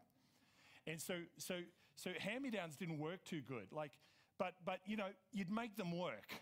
[0.87, 1.61] And so, so,
[1.97, 3.67] so hand-me-downs didn't work too good.
[3.73, 3.93] Like,
[4.39, 6.33] but but you know, you'd make them work.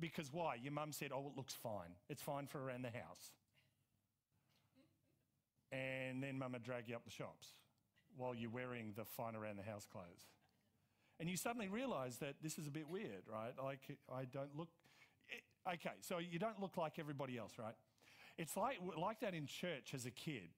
[0.00, 0.56] Because why?
[0.56, 1.96] Your mum said, "Oh, it looks fine.
[2.08, 3.32] It's fine for around the house."
[5.70, 7.48] And then would drag you up the shops
[8.16, 10.26] while you're wearing the fine around the house clothes.
[11.20, 13.52] And you suddenly realize that this is a bit weird, right?
[13.62, 13.80] Like,
[14.12, 14.68] I don't look.
[15.30, 17.74] Eh, okay, so you don't look like everybody else, right?
[18.36, 20.50] It's like, like that in church as a kid.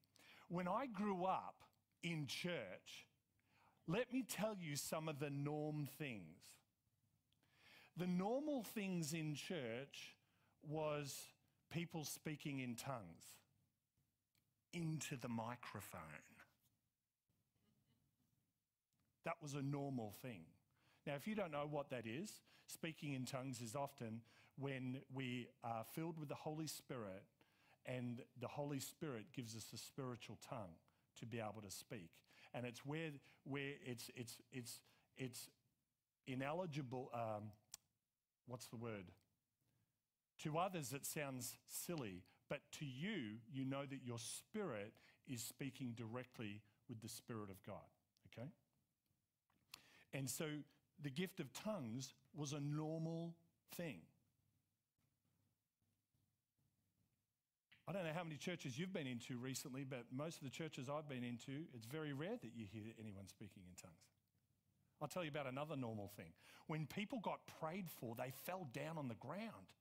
[0.49, 1.62] When I grew up
[2.03, 3.07] in church,
[3.88, 6.38] let me tell you some of the norm things.
[7.96, 10.14] The normal things in church
[10.62, 11.16] was
[11.70, 13.39] people speaking in tongues
[14.73, 16.01] into the microphone.
[19.25, 20.43] That was a normal thing.
[21.07, 22.31] Now, if you don't know what that is,
[22.67, 24.21] speaking in tongues is often
[24.59, 27.25] when we are filled with the Holy Spirit
[27.87, 30.75] and the Holy Spirit gives us a spiritual tongue
[31.19, 32.11] to be able to speak.
[32.55, 33.11] And it's where,
[33.45, 34.81] where it's, it's, it's,
[35.17, 35.49] it's
[36.27, 37.51] ineligible, um,
[38.47, 39.05] what's the word?
[40.45, 44.93] To others, it sounds silly, but to you, you know that your spirit
[45.27, 47.77] is speaking directly with the Spirit of God,
[48.27, 48.49] okay?
[50.13, 50.45] And so
[51.01, 53.37] the gift of tongues was a normal
[53.77, 54.01] thing.
[57.89, 60.89] I don't know how many churches you've been into recently, but most of the churches
[60.89, 63.95] I've been into, it's very rare that you hear anyone speaking in tongues.
[65.01, 66.33] I'll tell you about another normal thing.
[66.67, 69.73] When people got prayed for, they fell down on the ground.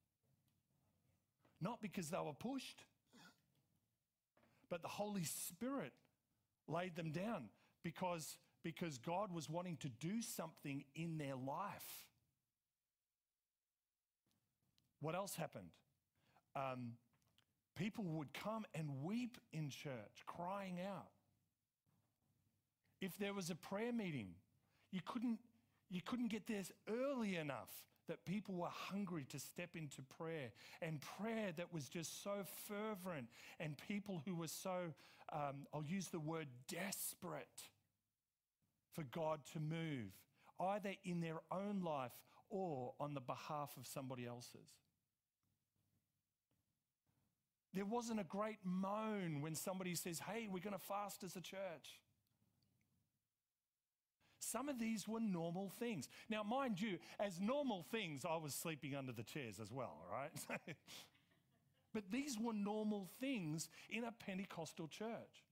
[1.62, 2.86] Not because they were pushed,
[4.70, 5.94] but the Holy Spirit
[6.68, 7.50] laid them down
[7.84, 12.06] because, because God was wanting to do something in their life.
[15.02, 15.70] What else happened?
[16.56, 16.94] Um,
[17.76, 21.08] people would come and weep in church, crying out.
[23.02, 24.36] If there was a prayer meeting,
[24.92, 25.40] you couldn't,
[25.90, 27.70] you couldn't get there early enough
[28.10, 33.28] that people were hungry to step into prayer and prayer that was just so fervent
[33.60, 34.94] and people who were so,
[35.32, 37.64] um, I'll use the word desperate
[38.94, 40.12] for God to move,
[40.60, 42.12] either in their own life
[42.50, 44.70] or on the behalf of somebody else's.
[47.74, 51.42] There wasn't a great moan when somebody says, Hey, we're going to fast as a
[51.42, 52.02] church.
[54.40, 56.08] Some of these were normal things.
[56.30, 60.32] Now, mind you, as normal things, I was sleeping under the chairs as well, right?
[61.94, 65.44] but these were normal things in a Pentecostal church.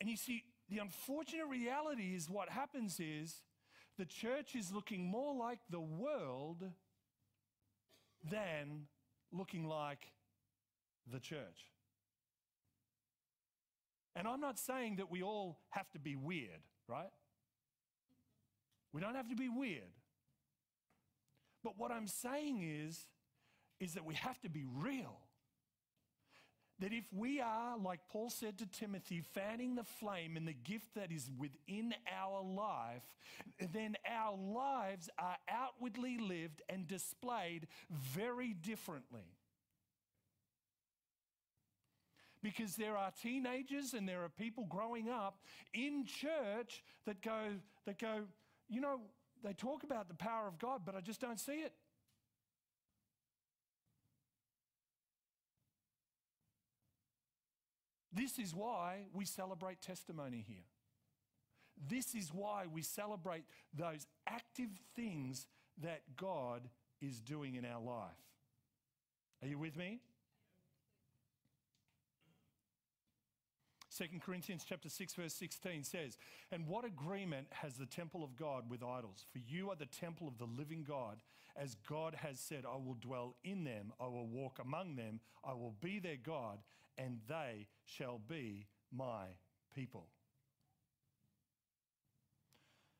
[0.00, 3.42] And you see, the unfortunate reality is what happens is
[3.98, 6.64] the church is looking more like the world
[8.30, 8.86] than
[9.32, 10.06] looking like
[11.10, 11.70] the church.
[14.16, 17.10] And I'm not saying that we all have to be weird, right?
[18.92, 19.92] We don't have to be weird.
[21.62, 23.06] But what I'm saying is,
[23.78, 25.18] is that we have to be real.
[26.80, 30.94] That if we are, like Paul said to Timothy, fanning the flame in the gift
[30.94, 33.02] that is within our life,
[33.74, 39.36] then our lives are outwardly lived and displayed very differently.
[42.42, 45.40] Because there are teenagers and there are people growing up
[45.74, 48.22] in church that go, that go,
[48.70, 49.00] you know,
[49.42, 51.72] they talk about the power of God, but I just don't see it.
[58.12, 60.64] This is why we celebrate testimony here.
[61.88, 65.46] This is why we celebrate those active things
[65.82, 66.68] that God
[67.00, 68.10] is doing in our life.
[69.42, 70.00] Are you with me?
[74.00, 76.16] 2 Corinthians chapter 6 verse 16 says,
[76.50, 79.26] "And what agreement has the temple of God with idols?
[79.30, 81.20] For you are the temple of the living God,
[81.54, 85.52] as God has said, I will dwell in them, I will walk among them, I
[85.52, 86.62] will be their God,
[86.96, 89.26] and they shall be my
[89.74, 90.08] people."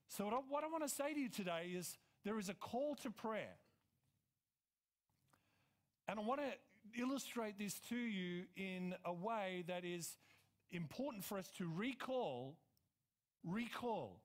[0.08, 2.54] So what I, what I want to say to you today is there is a
[2.54, 3.56] call to prayer.
[6.06, 10.18] And I want to illustrate this to you in a way that is
[10.72, 12.56] important for us to recall,
[13.44, 14.20] recall,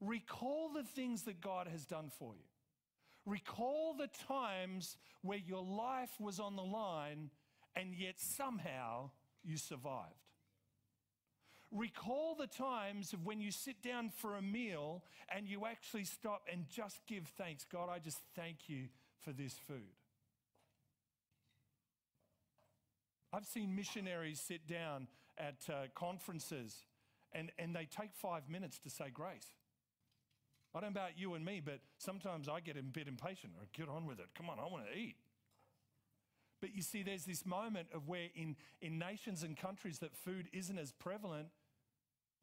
[0.00, 2.44] recall the things that God has done for you.
[3.24, 7.30] Recall the times where your life was on the line
[7.76, 9.10] and yet somehow
[9.44, 10.14] you survived.
[11.70, 15.02] Recall the times of when you sit down for a meal
[15.34, 17.64] and you actually stop and just give thanks.
[17.64, 18.88] God, I just thank you
[19.20, 19.96] for this food.
[23.32, 25.06] I've seen missionaries sit down
[25.38, 26.84] at uh, conferences
[27.32, 29.46] and, and they take five minutes to say grace.
[30.74, 33.52] I don't know about you and me, but sometimes I get a bit impatient.
[33.58, 34.26] Or get on with it.
[34.34, 35.16] Come on, I want to eat.
[36.60, 40.48] But you see, there's this moment of where in, in nations and countries that food
[40.52, 41.48] isn't as prevalent,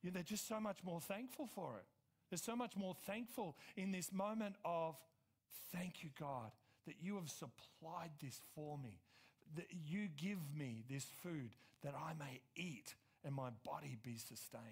[0.04, 1.86] yeah, they're just so much more thankful for it.
[2.30, 4.96] They're so much more thankful in this moment of,
[5.74, 6.52] thank you, God,
[6.86, 9.00] that you have supplied this for me,
[9.56, 11.52] that you give me this food
[11.84, 14.64] that I may eat and my body be sustained.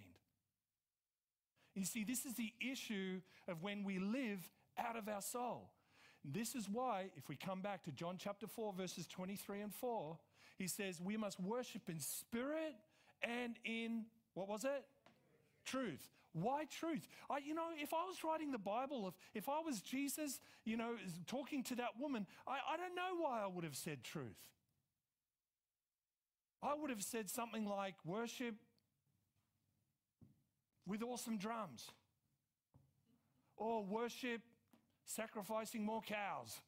[1.75, 4.39] You see, this is the issue of when we live
[4.77, 5.69] out of our soul.
[6.25, 10.17] This is why, if we come back to John chapter 4, verses 23 and 4,
[10.57, 12.75] he says, We must worship in spirit
[13.21, 14.85] and in, what was it?
[15.65, 16.09] Truth.
[16.33, 17.07] Why truth?
[17.29, 20.77] I, you know, if I was writing the Bible, if, if I was Jesus, you
[20.77, 24.35] know, talking to that woman, I, I don't know why I would have said truth.
[26.61, 28.55] I would have said something like worship
[30.85, 31.91] with awesome drums,
[33.57, 34.41] or worship
[35.05, 36.61] sacrificing more cows.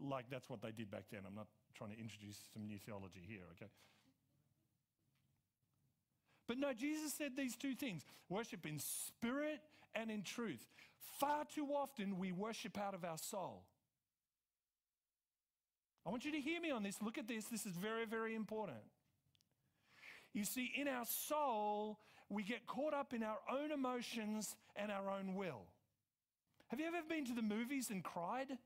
[0.00, 1.20] Like that's what they did back then.
[1.26, 3.70] I'm not trying to introduce some new theology here, okay?
[6.46, 9.60] But no, Jesus said these two things worship in spirit
[9.94, 10.66] and in truth.
[11.18, 13.62] Far too often we worship out of our soul.
[16.04, 16.96] I want you to hear me on this.
[17.02, 17.44] Look at this.
[17.44, 18.78] This is very, very important.
[20.32, 25.10] You see, in our soul, we get caught up in our own emotions and our
[25.10, 25.62] own will.
[26.68, 28.56] Have you ever been to the movies and cried?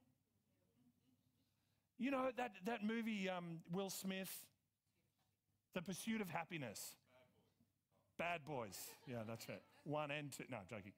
[1.99, 4.31] You know, that, that movie, um, Will Smith,
[5.73, 6.97] The Pursuit of Happiness.
[8.19, 8.79] Bad Boys.
[9.07, 9.63] Yeah, that's it.
[9.85, 10.45] One and two.
[10.51, 10.93] No, I'm joking.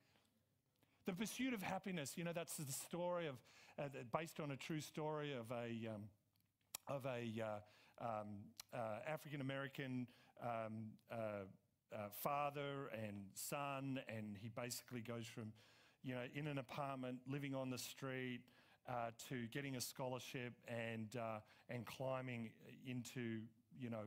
[1.06, 3.36] The Pursuit of Happiness, you know, that's the story of,
[3.78, 6.08] uh, based on a true story of a, um,
[6.88, 8.26] of a uh, um,
[8.74, 10.08] uh, African American
[10.42, 11.44] um, uh,
[11.94, 15.52] uh, father and son, and he basically goes from,
[16.02, 18.40] you know, in an apartment, living on the street,
[18.88, 22.50] uh, to getting a scholarship and uh, and climbing
[22.86, 23.40] into,
[23.78, 24.04] you know,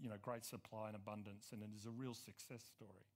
[0.00, 3.06] you know, great supply and abundance, and it is a real success story.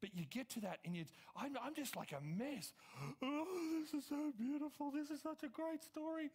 [0.00, 1.04] But you get to that and you,
[1.36, 2.72] I'm, I'm just like a mess.
[3.22, 3.46] Oh,
[3.80, 4.90] this is so beautiful.
[4.90, 6.30] This is such a great story.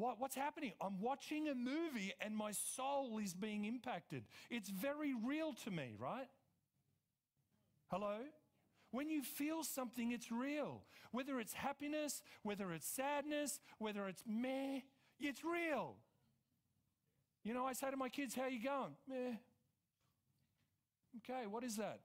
[0.00, 0.72] What, what's happening?
[0.80, 4.24] I'm watching a movie and my soul is being impacted.
[4.48, 6.26] It's very real to me, right?
[7.88, 8.16] Hello?
[8.92, 10.84] When you feel something, it's real.
[11.10, 14.80] Whether it's happiness, whether it's sadness, whether it's meh,
[15.20, 15.96] it's real.
[17.44, 18.94] You know, I say to my kids, How you going?
[19.06, 19.36] Meh.
[21.18, 22.00] Okay, what is that?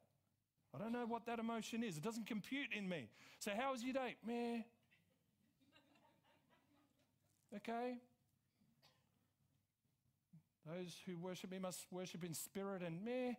[0.76, 1.96] I don't know what that emotion is.
[1.96, 3.08] It doesn't compute in me.
[3.40, 4.18] So, how was your day?
[4.28, 4.64] Meh.
[7.58, 7.98] Okay?
[10.66, 13.34] Those who worship me must worship in spirit and meh.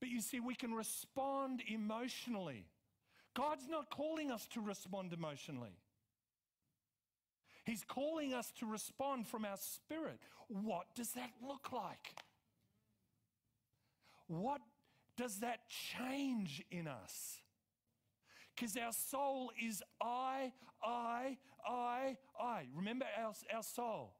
[0.00, 2.66] But you see, we can respond emotionally.
[3.34, 5.76] God's not calling us to respond emotionally.
[7.64, 10.18] He's calling us to respond from our spirit.
[10.48, 12.14] What does that look like?
[14.26, 14.60] What
[15.16, 17.40] does that change in us?
[18.58, 20.52] Because our soul is I,
[20.82, 21.36] I,
[21.66, 22.66] I, I.
[22.74, 24.14] Remember our, our soul.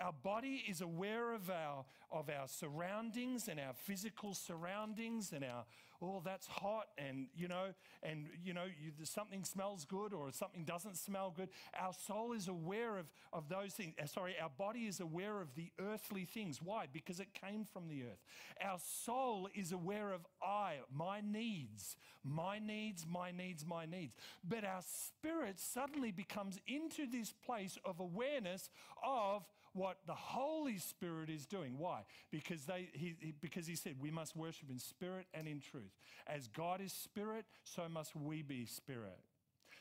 [0.00, 5.64] Our body is aware of our, of our surroundings and our physical surroundings and our,
[6.02, 7.66] oh, that's hot and, you know,
[8.02, 11.48] and, you know, you, something smells good or something doesn't smell good.
[11.78, 13.94] Our soul is aware of, of those things.
[14.00, 16.60] Uh, sorry, our body is aware of the earthly things.
[16.62, 16.86] Why?
[16.92, 18.22] Because it came from the earth.
[18.62, 24.14] Our soul is aware of I, my needs, my needs, my needs, my needs.
[24.48, 28.70] But our spirit suddenly becomes into this place of awareness
[29.04, 29.44] of
[29.78, 31.78] what the Holy Spirit is doing.
[31.78, 32.02] Why?
[32.30, 35.92] Because, they, he, because he said we must worship in spirit and in truth.
[36.26, 39.18] As God is spirit, so must we be spirit.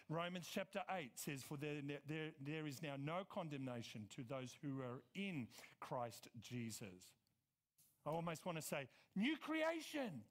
[0.09, 4.79] Romans chapter 8 says, For there, there, there is now no condemnation to those who
[4.81, 5.47] are in
[5.79, 7.13] Christ Jesus.
[8.05, 10.21] I almost want to say, new creation.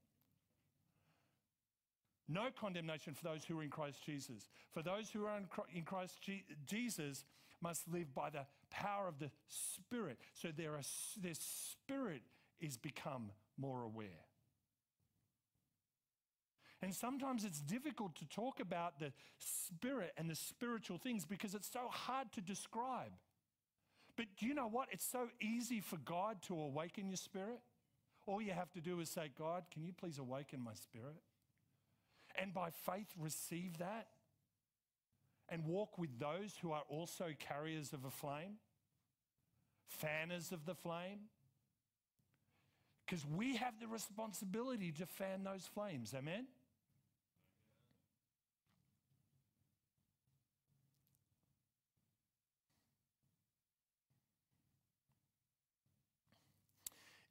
[2.28, 4.48] No condemnation for those who are in Christ Jesus.
[4.72, 5.38] For those who are
[5.74, 6.18] in Christ
[6.64, 7.24] Jesus
[7.62, 8.46] must live by the
[8.76, 10.18] power of the Spirit.
[10.34, 10.78] So their,
[11.20, 12.22] their spirit
[12.60, 14.24] is become more aware.
[16.82, 21.70] And sometimes it's difficult to talk about the spirit and the spiritual things because it's
[21.72, 23.12] so hard to describe.
[24.16, 24.88] But do you know what?
[24.92, 27.60] It's so easy for God to awaken your spirit.
[28.26, 31.22] All you have to do is say, God, can you please awaken my spirit?
[32.40, 34.08] And by faith, receive that
[35.48, 38.56] and walk with those who are also carriers of a flame,
[39.88, 41.28] fanners of the flame.
[43.04, 46.12] Because we have the responsibility to fan those flames.
[46.16, 46.46] Amen?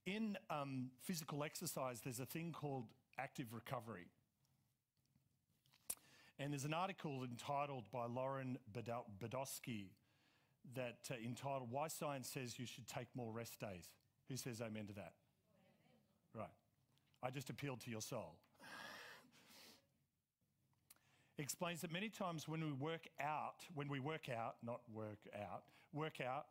[0.05, 2.85] In um, physical exercise, there's a thing called
[3.17, 4.07] active recovery.
[6.37, 9.87] And there's an article entitled by Lauren Bedosky
[10.75, 13.89] that uh, entitled Why Science Says You Should Take More Rest Days.
[14.29, 15.13] Who says amen to that?
[16.33, 16.47] Right.
[17.23, 18.35] I just appealed to your soul.
[21.37, 25.63] Explains that many times when we work out, when we work out, not work out,
[25.93, 26.45] work out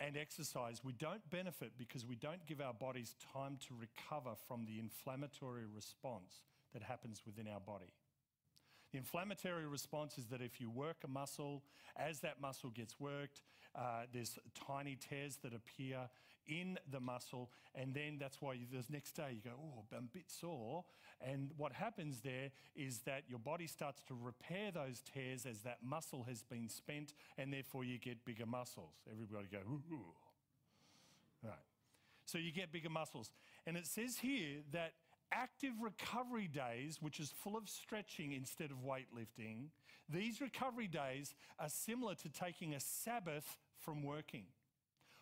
[0.00, 4.64] and exercise, we don't benefit because we don't give our bodies time to recover from
[4.64, 7.92] the inflammatory response that happens within our body.
[8.92, 11.62] The inflammatory response is that if you work a muscle,
[11.96, 13.42] as that muscle gets worked,
[13.74, 16.08] uh, there's tiny tears that appear
[16.46, 20.08] in the muscle, and then that's why you, the next day you go, oh, I'm
[20.12, 20.84] a bit sore.
[21.20, 25.78] And what happens there is that your body starts to repair those tears as that
[25.82, 28.94] muscle has been spent, and therefore you get bigger muscles.
[29.12, 30.14] Everybody go, ooh, ooh.
[31.44, 31.54] Right.
[32.24, 33.30] So you get bigger muscles.
[33.66, 34.92] And it says here that
[35.32, 39.68] active recovery days, which is full of stretching instead of weightlifting,
[40.08, 44.44] these recovery days are similar to taking a Sabbath from working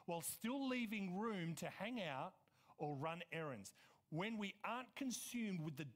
[0.07, 2.33] while still leaving room to hang out
[2.79, 3.75] or run errands.
[4.11, 5.87] When we aren't consumed with the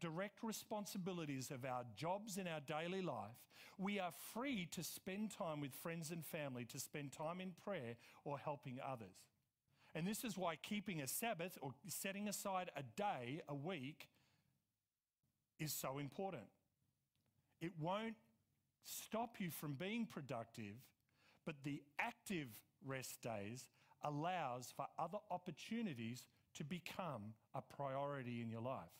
[0.00, 3.36] direct responsibilities of our jobs in our daily life,
[3.78, 7.94] we are free to spend time with friends and family, to spend time in prayer
[8.24, 9.29] or helping others.
[9.94, 14.08] And this is why keeping a Sabbath or setting aside a day a week
[15.58, 16.44] is so important.
[17.60, 18.14] It won't
[18.84, 20.76] stop you from being productive,
[21.44, 22.48] but the active
[22.86, 23.68] rest days
[24.02, 26.24] allows for other opportunities
[26.54, 28.96] to become a priority in your life.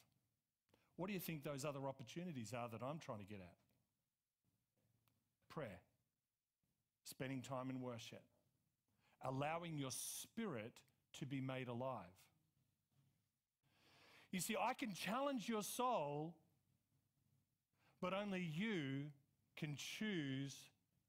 [0.97, 3.55] What do you think those other opportunities are that I'm trying to get at?
[5.49, 5.81] Prayer,
[7.05, 8.23] spending time in worship,
[9.25, 10.73] allowing your spirit
[11.19, 12.05] to be made alive.
[14.31, 16.35] You see, I can challenge your soul,
[18.01, 19.07] but only you
[19.57, 20.55] can choose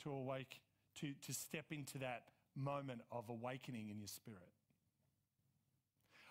[0.03, 0.61] to awake,
[0.99, 2.23] to, to step into that
[2.55, 4.49] moment of awakening in your spirit.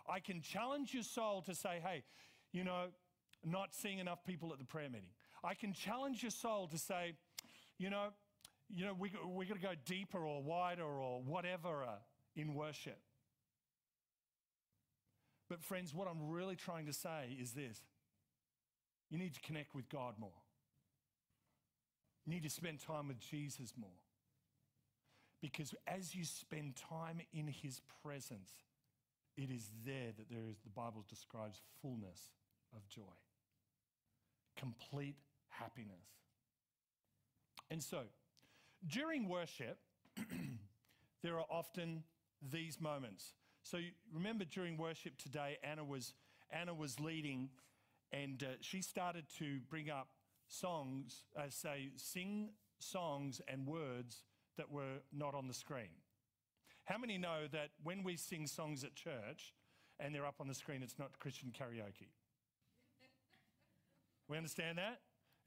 [0.08, 2.02] I can challenge your soul to say, hey,
[2.52, 2.86] you know,
[3.44, 5.08] not seeing enough people at the prayer meeting.
[5.44, 7.14] I can challenge your soul to say,
[7.78, 8.08] you know,
[8.74, 11.98] you know, we, we're going to go deeper or wider or whatever uh,
[12.36, 12.98] in worship.
[15.48, 17.80] But, friends, what I'm really trying to say is this
[19.10, 20.30] you need to connect with God more,
[22.24, 23.90] you need to spend time with Jesus more.
[25.42, 28.50] Because as you spend time in his presence,
[29.38, 32.28] it is there that there is, the Bible describes fullness
[32.76, 33.16] of joy,
[34.58, 35.16] complete
[35.48, 36.04] happiness.
[37.70, 38.00] And so,
[38.86, 39.78] during worship,
[41.22, 42.04] there are often
[42.50, 43.34] these moments.
[43.62, 43.78] So
[44.12, 46.14] remember during worship today, Anna was,
[46.50, 47.50] Anna was leading
[48.12, 50.08] and uh, she started to bring up
[50.48, 54.24] songs, uh, say, sing songs and words
[54.56, 55.90] that were not on the screen.
[56.84, 59.54] How many know that when we sing songs at church
[60.00, 62.08] and they're up on the screen, it's not Christian karaoke?
[64.28, 65.00] we understand that?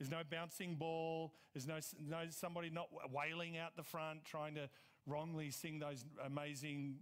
[0.04, 1.32] There's no bouncing ball.
[1.54, 4.68] There's no, no somebody not wailing out the front trying to
[5.08, 6.95] wrongly sing those amazing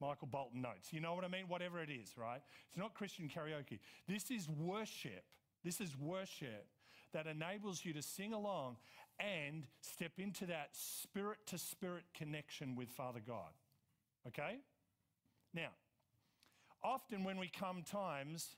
[0.00, 0.92] Michael Bolton notes.
[0.92, 1.44] You know what I mean?
[1.46, 2.40] Whatever it is, right?
[2.68, 3.78] It's not Christian karaoke.
[4.08, 5.22] This is worship.
[5.62, 6.66] This is worship
[7.12, 8.78] that enables you to sing along
[9.20, 13.52] and step into that spirit to spirit connection with Father God.
[14.26, 14.56] Okay?
[15.54, 15.68] Now,
[16.82, 18.56] often when we come times,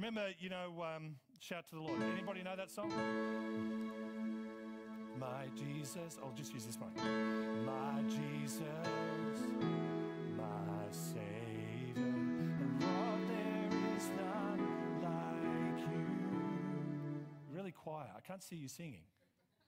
[0.00, 2.00] remember, you know, um, shout to the Lord.
[2.14, 2.90] Anybody know that song?
[5.18, 6.94] My Jesus, I'll just use this one.
[7.66, 8.62] My Jesus,
[10.38, 12.14] my Savior,
[12.80, 17.54] Lord, there is none like you.
[17.54, 18.08] Really quiet.
[18.16, 19.04] I can't see you singing.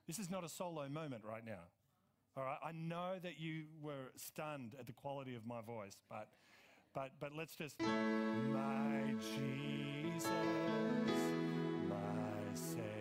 [0.06, 1.64] This is not a solo moment right now.
[2.38, 6.28] All right, I know that you were stunned at the quality of my voice, but
[6.94, 10.01] but but let's just my Jesus.
[10.22, 11.12] Comfort,
[11.88, 12.91] my comfort.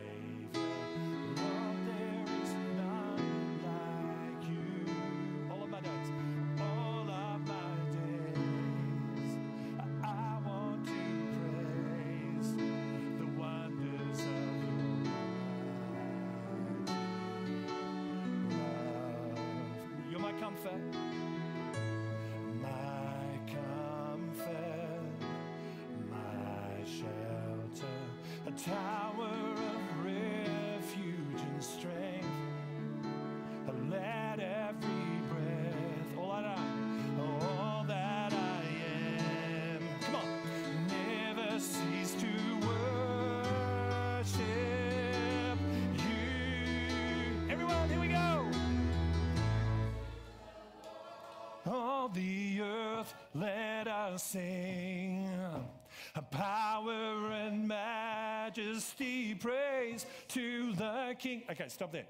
[61.21, 61.43] King.
[61.49, 62.05] Okay, stop there.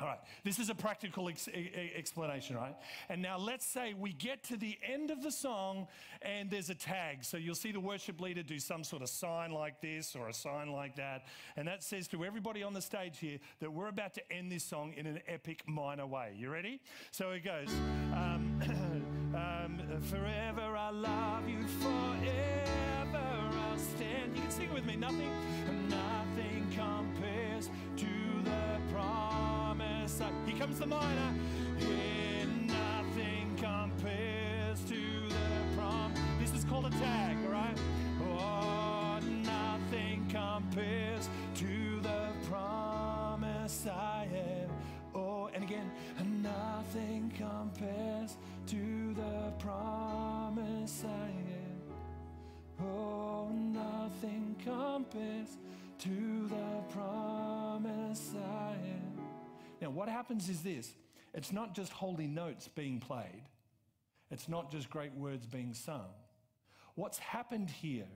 [0.00, 1.48] All right, this is a practical ex-
[1.96, 2.74] explanation, right?
[3.08, 5.86] And now let's say we get to the end of the song
[6.20, 7.22] and there's a tag.
[7.22, 10.34] So you'll see the worship leader do some sort of sign like this or a
[10.34, 11.26] sign like that.
[11.56, 14.64] And that says to everybody on the stage here that we're about to end this
[14.64, 16.34] song in an epic minor way.
[16.36, 16.80] You ready?
[17.12, 17.72] So it goes
[18.14, 18.60] um,
[19.36, 23.22] um, Forever I love you, forever
[23.70, 24.34] I'll stand.
[24.34, 24.96] You can sing it with me.
[24.96, 25.30] Nothing
[30.64, 31.34] comes the minor.
[31.78, 32.13] Yeah,
[60.24, 60.94] happens is this.
[61.34, 63.42] It's not just holy notes being played,
[64.30, 66.08] it's not just great words being sung.
[66.94, 68.06] What's happened here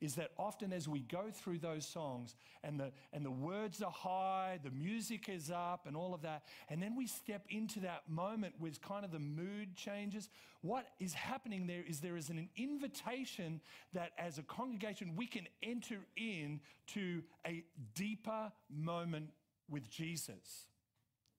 [0.00, 3.90] is that often as we go through those songs and the, and the words are
[3.90, 8.02] high, the music is up, and all of that, and then we step into that
[8.08, 10.28] moment with kind of the mood changes,
[10.60, 13.60] what is happening there is there is an invitation
[13.92, 17.64] that as a congregation we can enter in to a
[17.94, 19.30] deeper moment
[19.68, 20.66] with Jesus,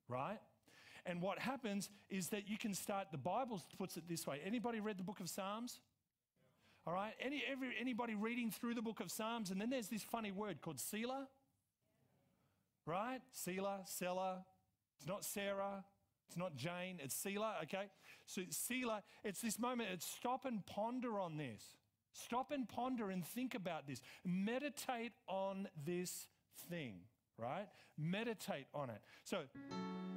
[0.07, 0.39] right?
[1.05, 4.41] And what happens is that you can start, the Bible puts it this way.
[4.45, 5.79] Anybody read the book of Psalms?
[6.85, 7.13] All right.
[7.19, 10.61] Any, every, anybody reading through the book of Psalms, and then there's this funny word
[10.61, 11.27] called Selah.
[12.85, 13.19] Right?
[13.31, 14.45] Selah, Selah.
[14.97, 15.85] It's not Sarah.
[16.27, 16.99] It's not Jane.
[17.01, 17.55] It's Selah.
[17.63, 17.89] Okay.
[18.25, 19.89] So Selah, it's this moment.
[19.93, 21.61] It's stop and ponder on this.
[22.13, 24.01] Stop and ponder and think about this.
[24.25, 26.27] Meditate on this
[26.69, 26.95] thing.
[27.37, 27.67] Right?
[27.97, 29.01] Meditate on it.
[29.23, 29.43] So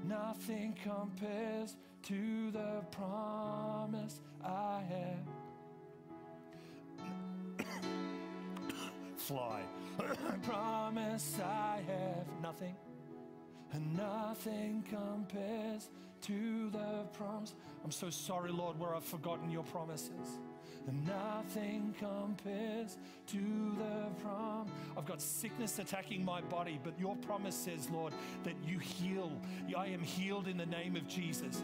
[0.05, 5.41] nothing compares to the promise I have.
[9.31, 9.63] fly.
[10.43, 12.75] Promise I have nothing,
[13.73, 15.89] and nothing compares
[16.23, 17.55] to the promise.
[17.85, 20.39] I'm so sorry, Lord, where I've forgotten your promises.
[21.07, 22.97] Nothing compares
[23.29, 24.67] to the prom.
[24.97, 28.13] I've got sickness attacking my body, but your promise says, Lord,
[28.45, 29.33] that you heal.
[29.77, 31.63] I am healed in the name of Jesus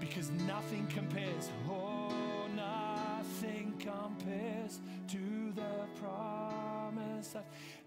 [0.00, 1.48] because nothing compares.
[1.68, 7.36] Oh, nothing compares to the promise.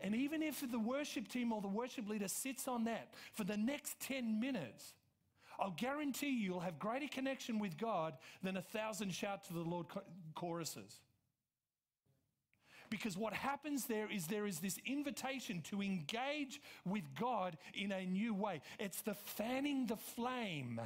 [0.02, 3.58] And even if the worship team or the worship leader sits on that for the
[3.58, 4.94] next 10 minutes,
[5.60, 9.60] I'll guarantee you you'll have greater connection with God than a thousand shout to the
[9.60, 9.88] Lord
[10.36, 11.00] choruses.
[12.90, 18.06] Because what happens there is there is this invitation to engage with God in a
[18.06, 18.62] new way.
[18.80, 20.80] It's the fanning the flame.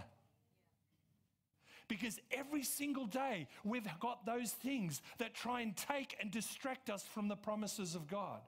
[1.87, 7.03] Because every single day we've got those things that try and take and distract us
[7.03, 8.39] from the promises of God.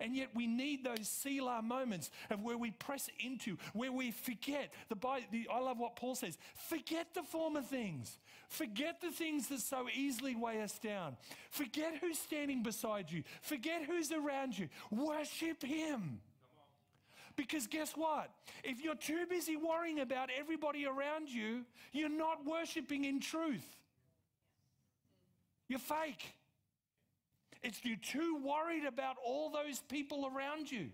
[0.00, 4.72] And yet we need those Selah moments of where we press into, where we forget.
[4.88, 4.96] The,
[5.30, 6.38] the, I love what Paul says
[6.68, 8.18] forget the former things,
[8.48, 11.16] forget the things that so easily weigh us down,
[11.50, 14.68] forget who's standing beside you, forget who's around you.
[14.90, 16.20] Worship Him.
[17.36, 18.30] Because guess what?
[18.62, 23.64] If you're too busy worrying about everybody around you, you're not worshiping in truth.
[25.68, 26.34] You're fake.
[27.62, 30.90] It's you're too worried about all those people around you.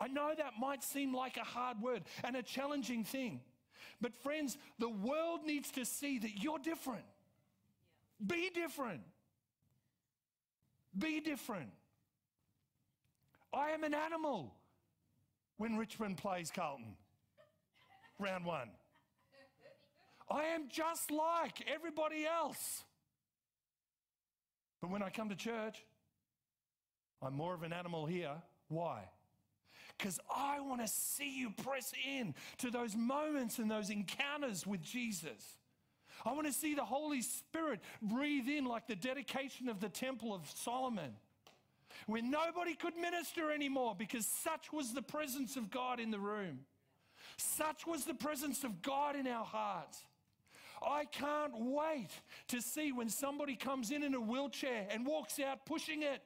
[0.00, 3.40] I know that might seem like a hard word and a challenging thing.
[4.00, 7.04] But, friends, the world needs to see that you're different.
[8.24, 9.00] Be different.
[10.96, 11.70] Be different.
[13.54, 14.54] I am an animal
[15.56, 16.96] when Richmond plays Carlton.
[18.18, 18.70] Round one.
[20.30, 22.84] I am just like everybody else.
[24.88, 25.84] When I come to church,
[27.22, 28.34] I'm more of an animal here.
[28.68, 29.02] Why?
[29.96, 34.82] Because I want to see you press in to those moments and those encounters with
[34.82, 35.58] Jesus.
[36.24, 40.34] I want to see the Holy Spirit breathe in like the dedication of the Temple
[40.34, 41.12] of Solomon,
[42.06, 46.60] where nobody could minister anymore because such was the presence of God in the room.
[47.36, 49.98] Such was the presence of God in our hearts.
[50.82, 52.10] I can't wait
[52.48, 56.22] to see when somebody comes in in a wheelchair and walks out pushing it.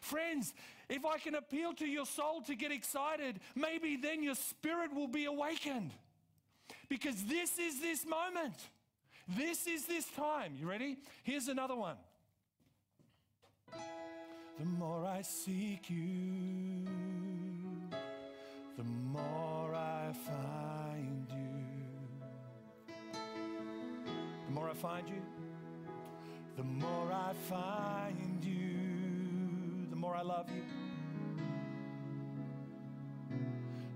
[0.00, 0.54] Friends,
[0.88, 5.08] if I can appeal to your soul to get excited, maybe then your spirit will
[5.08, 5.92] be awakened.
[6.88, 8.54] Because this is this moment.
[9.36, 10.54] This is this time.
[10.58, 10.96] You ready?
[11.22, 11.96] Here's another one.
[14.58, 16.86] The more I seek you,
[18.76, 20.57] the more I find
[24.68, 25.22] more I find you,
[26.56, 30.62] the more I find you, the more I love you,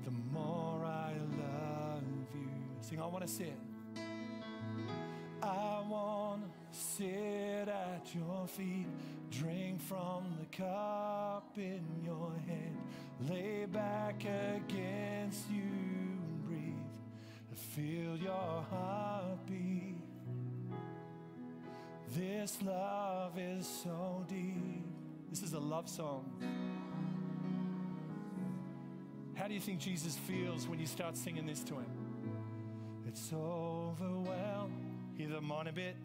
[0.04, 2.02] the more I love
[2.34, 2.50] you.
[2.80, 3.54] Sing, I want to sit.
[5.42, 8.86] I want to sit at your feet,
[9.30, 12.78] drink from the cup in your hand,
[13.28, 19.91] lay back against you and breathe, feel your heartbeat.
[22.14, 24.84] This love is so deep.
[25.30, 26.30] This is a love song.
[29.34, 31.86] How do you think Jesus feels when you start singing this to him?
[33.08, 34.74] It's overwhelmed.
[35.16, 35.96] Hear the minor bit.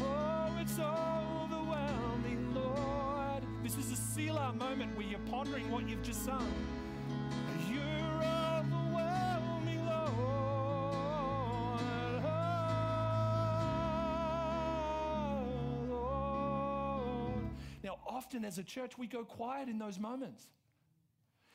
[0.00, 3.42] Oh, it's overwhelming, Lord.
[3.62, 6.50] This is a Selah moment where you're pondering what you've just sung.
[7.70, 7.87] You're
[18.28, 20.46] often as a church, we go quiet in those moments.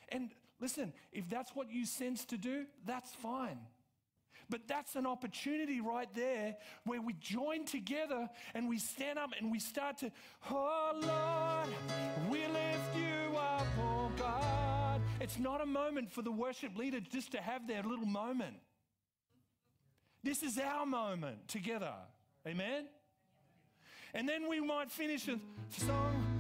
[0.10, 3.60] And listen, if that's what you sense to do, that's fine.
[4.50, 6.56] But that's an opportunity right there
[6.86, 10.12] where we join together and we stand up and we start to,
[10.50, 11.76] oh Lord,
[12.32, 15.00] we lift you up, oh God.
[15.22, 18.56] It's not a moment for the worship leader just to have their little moment.
[20.24, 21.94] This is our moment together.
[22.48, 22.86] Amen?
[24.16, 26.33] And then we might finish a song.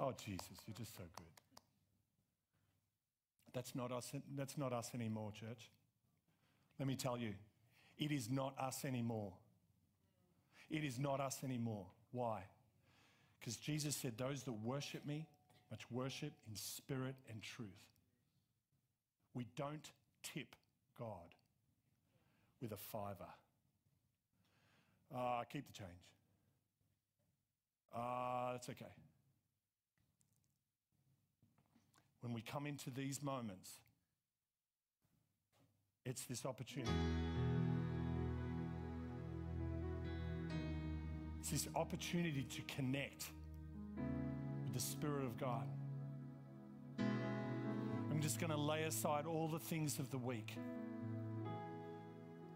[0.00, 0.12] Oh.
[0.12, 1.26] Jesus, you're just so good.
[3.52, 4.12] That's not us.
[4.36, 5.70] That's not us anymore, church.
[6.78, 7.34] Let me tell you,
[7.98, 9.32] it is not us anymore.
[10.70, 11.86] It is not us anymore.
[12.12, 12.42] Why?
[13.38, 15.26] Because Jesus said, Those that worship me
[15.70, 17.68] must worship in spirit and truth.
[19.34, 19.90] We don't
[20.22, 20.56] tip
[20.98, 21.34] God
[22.60, 23.30] with a fiver.
[25.14, 25.90] Ah, keep the change.
[27.94, 28.86] Ah, that's okay.
[32.20, 33.70] When we come into these moments,
[36.04, 36.90] it's this opportunity.
[41.40, 43.26] It's this opportunity to connect
[43.96, 45.66] with the Spirit of God.
[46.98, 50.54] I'm just going to lay aside all the things of the week.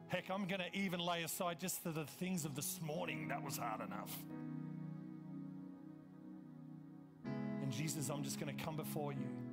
[0.08, 3.28] Heck, I'm going to even lay aside just the, the things of this morning.
[3.28, 4.14] That was hard enough.
[7.24, 9.43] And Jesus, I'm just going to come before you.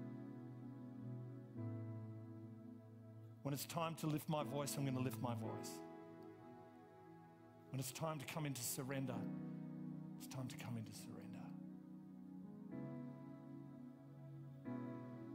[3.43, 5.71] When it's time to lift my voice, I'm going to lift my voice.
[7.71, 9.15] When it's time to come into surrender,
[10.17, 11.17] it's time to come into surrender.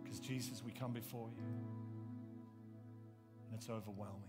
[0.04, 1.42] Because Jesus, we come before you,
[3.46, 4.22] and it's overwhelming.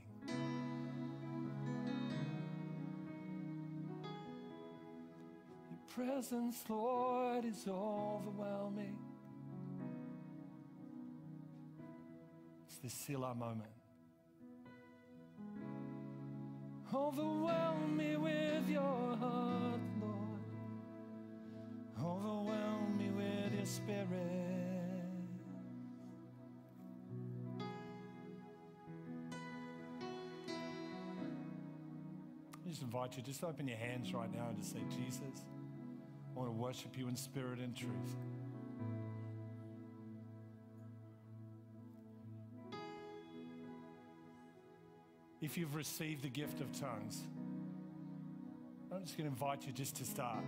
[5.69, 8.97] Your presence, Lord, is overwhelming.
[12.83, 13.69] It's this Selah moment.
[16.93, 20.39] Overwhelm me with your heart, Lord.
[21.99, 24.07] Overwhelm me with your spirit.
[32.53, 35.45] I just invite you, just open your hands right now and just say, Jesus,
[36.35, 38.15] I want to worship you in spirit and truth.
[45.41, 47.21] if you've received the gift of tongues,
[48.91, 50.43] I'm just going to invite you just to start.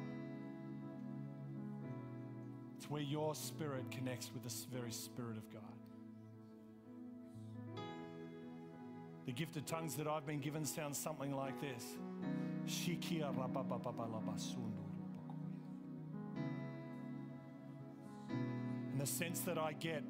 [2.78, 5.62] It's where your spirit connects with the very Spirit of God.
[9.26, 11.84] The gift of tongues that I've been given sounds something like this.
[18.92, 20.04] And the sense that I get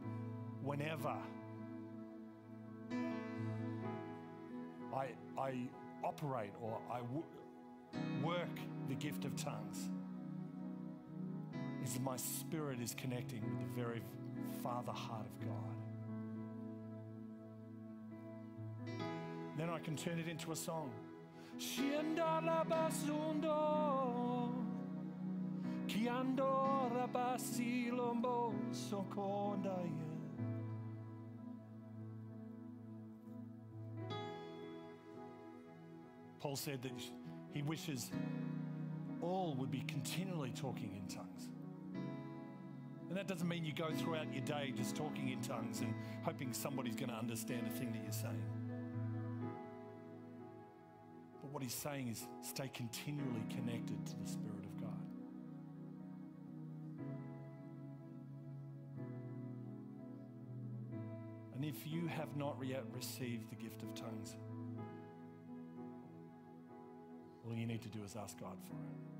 [0.64, 1.18] whenever
[5.40, 5.54] I,
[6.04, 7.00] operate or I
[8.24, 9.90] work the gift of tongues
[11.84, 14.02] is my spirit is connecting with the very
[14.62, 15.76] Father heart of God.
[19.58, 20.92] Then I can turn it into a song.
[21.58, 24.54] Shiandalabasundo,
[25.88, 30.09] Kiandorabasilomo sokondaya.
[36.40, 36.92] Paul said that
[37.52, 38.12] he wishes
[39.22, 41.50] all would be continually talking in tongues.
[43.10, 46.54] And that doesn't mean you go throughout your day just talking in tongues and hoping
[46.54, 48.44] somebody's going to understand a thing that you're saying.
[51.42, 55.02] But what he's saying is stay continually connected to the Spirit of God.
[61.56, 64.36] And if you have not yet received the gift of tongues,
[67.50, 69.19] all you need to do is ask God for it.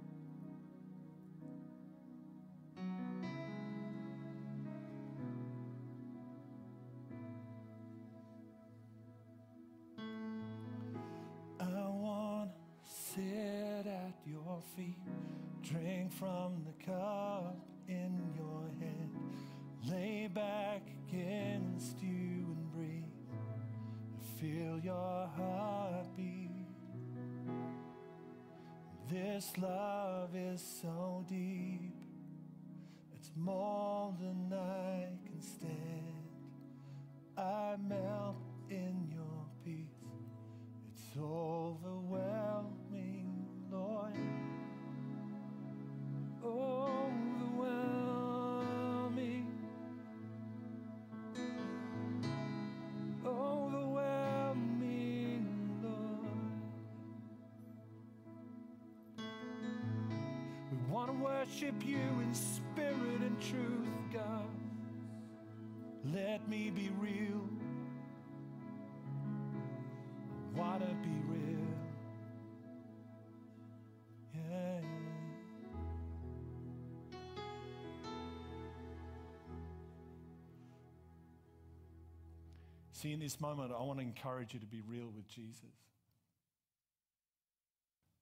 [83.02, 85.72] See, in this moment, I want to encourage you to be real with Jesus.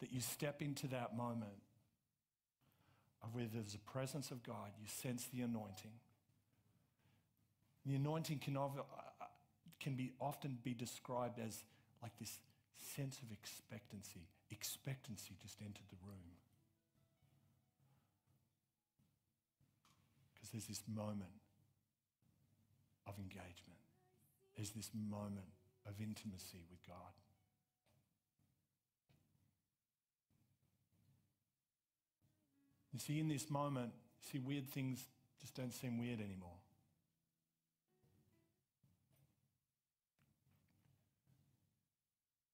[0.01, 1.63] That you step into that moment
[3.23, 5.93] of where there's a presence of God, you sense the anointing.
[7.87, 9.25] The anointing can, ov- uh,
[9.79, 11.63] can be often be described as
[12.03, 12.37] like this
[12.95, 14.27] sense of expectancy.
[14.51, 16.37] Expectancy just entered the room.
[20.35, 21.31] Because there's this moment
[23.07, 23.79] of engagement.
[24.57, 25.45] There's this moment
[25.85, 27.13] of intimacy with God.
[32.91, 33.91] You see, in this moment,
[34.31, 35.05] see, weird things
[35.39, 36.57] just don't seem weird anymore.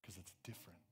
[0.02, 0.83] Because it's different.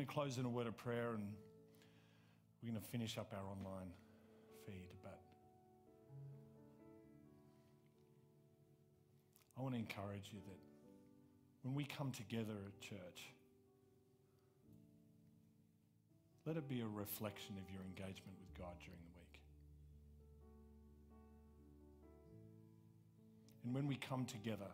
[0.00, 1.28] Going to close in a word of prayer and
[2.62, 3.92] we're going to finish up our online
[4.64, 4.88] feed.
[5.02, 5.20] But
[9.58, 10.58] I want to encourage you that
[11.64, 13.28] when we come together at church,
[16.46, 19.40] let it be a reflection of your engagement with God during the week.
[23.64, 24.72] And when we come together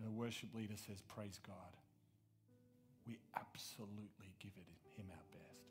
[0.00, 1.76] and a worship leader says, Praise God,
[3.06, 5.68] we absolutely give it him our best.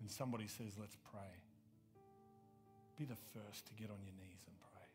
[0.00, 1.34] When somebody says, let's pray,
[2.98, 4.88] be the first to get on your knees and pray.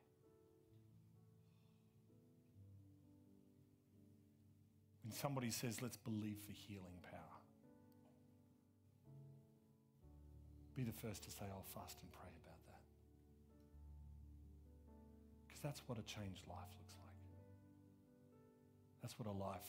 [5.03, 7.39] When somebody says, let's believe for healing power,
[10.75, 12.81] be the first to say, I'll fast and pray about that.
[15.45, 17.02] Because that's what a changed life looks like.
[19.03, 19.67] That's what a life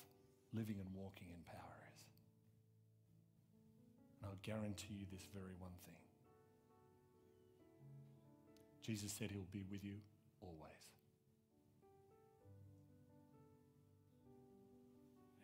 [0.55, 2.01] living and walking in power is.
[4.23, 5.99] And I'll guarantee you this very one thing
[8.81, 9.97] Jesus said he'll be with you
[10.41, 10.85] always.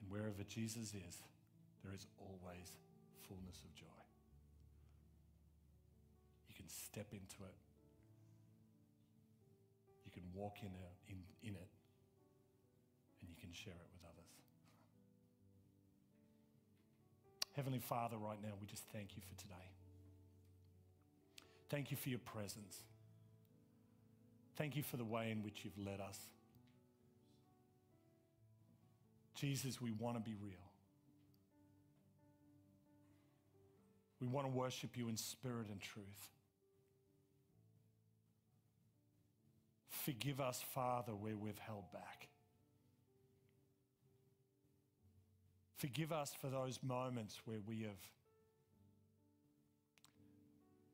[0.01, 1.23] And wherever Jesus is,
[1.83, 2.77] there is always
[3.27, 4.01] fullness of joy.
[6.49, 7.57] You can step into it.
[10.05, 11.80] You can walk in it, in, in it
[13.41, 14.31] can share it with others.
[17.57, 19.55] Heavenly Father, right now, we just thank you for today.
[21.69, 22.83] Thank you for your presence.
[24.57, 26.19] Thank you for the way in which you've led us.
[29.35, 30.53] Jesus, we want to be real.
[34.21, 36.29] We want to worship you in spirit and truth.
[39.89, 42.29] Forgive us, Father, where we've held back.
[45.81, 47.99] Forgive us for those moments where we have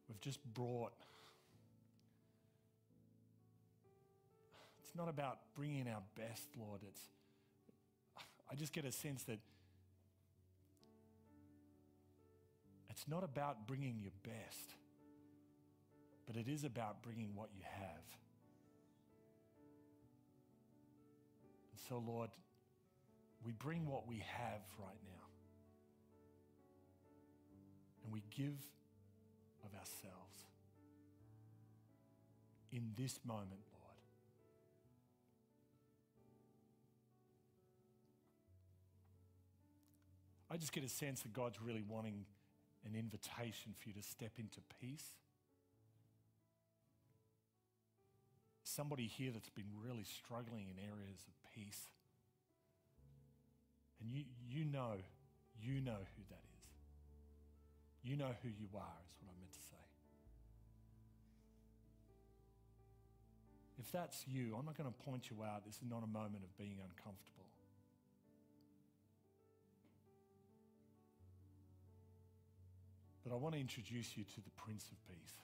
[0.08, 0.92] we've just brought
[4.86, 6.80] It's not about bringing our best, Lord.
[6.88, 7.00] It's
[8.48, 9.40] I just get a sense that
[12.88, 14.76] it's not about bringing your best,
[16.24, 18.04] but it is about bringing what you have.
[21.72, 22.30] And so, Lord,
[23.46, 25.22] we bring what we have right now.
[28.02, 28.58] And we give
[29.64, 30.36] of ourselves
[32.72, 33.98] in this moment, Lord.
[40.50, 42.24] I just get a sense that God's really wanting
[42.84, 45.06] an invitation for you to step into peace.
[48.64, 51.86] Somebody here that's been really struggling in areas of peace.
[54.06, 54.94] And you, you know,
[55.60, 56.70] you know who that is.
[58.04, 59.82] You know who you are, is what I meant to say.
[63.80, 65.64] If that's you, I'm not going to point you out.
[65.66, 67.50] This is not a moment of being uncomfortable.
[73.24, 75.34] But I want to introduce you to the Prince of Peace.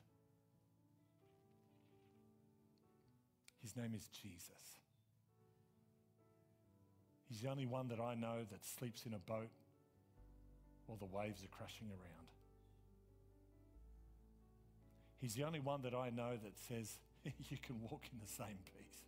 [3.60, 4.81] His name is Jesus.
[7.32, 9.48] He's the only one that I know that sleeps in a boat
[10.84, 12.28] while the waves are crashing around.
[15.18, 18.58] He's the only one that I know that says you can walk in the same
[18.66, 19.00] peace.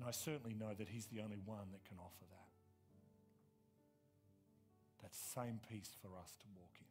[0.00, 2.50] And I certainly know that He's the only one that can offer that.
[5.02, 6.86] That same peace for us to walk in.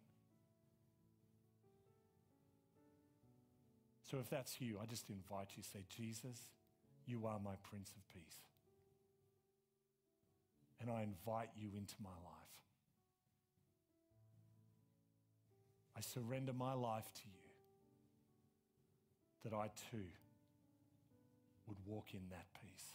[4.10, 6.40] So if that's you, I just invite you say, Jesus,
[7.06, 8.49] you are my Prince of Peace
[10.82, 12.40] and I invite you into my life.
[15.98, 17.40] I surrender my life to you
[19.44, 20.06] that I too
[21.68, 22.86] would walk in that peace.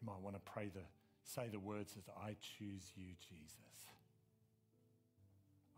[0.00, 0.82] You might want to pray the
[1.22, 3.84] say the words as I choose you, Jesus.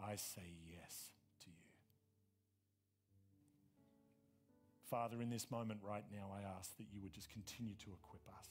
[0.02, 1.10] I say yes.
[4.90, 8.26] Father, in this moment right now, I ask that you would just continue to equip
[8.36, 8.48] us.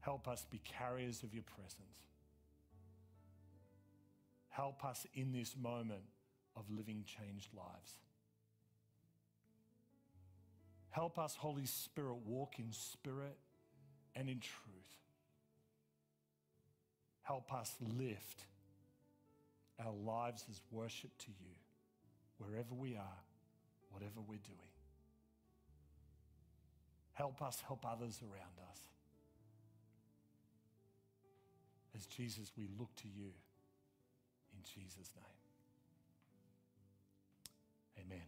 [0.00, 2.02] Help us be carriers of your presence.
[4.50, 6.02] Help us in this moment
[6.56, 7.92] of living changed lives.
[10.90, 13.38] Help us, Holy Spirit, walk in spirit
[14.14, 14.74] and in truth.
[17.22, 18.44] Help us lift
[19.78, 21.54] our lives as worship to you
[22.38, 23.27] wherever we are
[23.90, 24.72] whatever we're doing.
[27.12, 28.80] Help us help others around us.
[31.96, 33.32] As Jesus, we look to you
[34.54, 35.24] in Jesus' name.
[38.06, 38.26] Amen.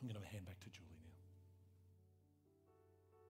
[0.00, 0.85] I'm going to hand back to Joy.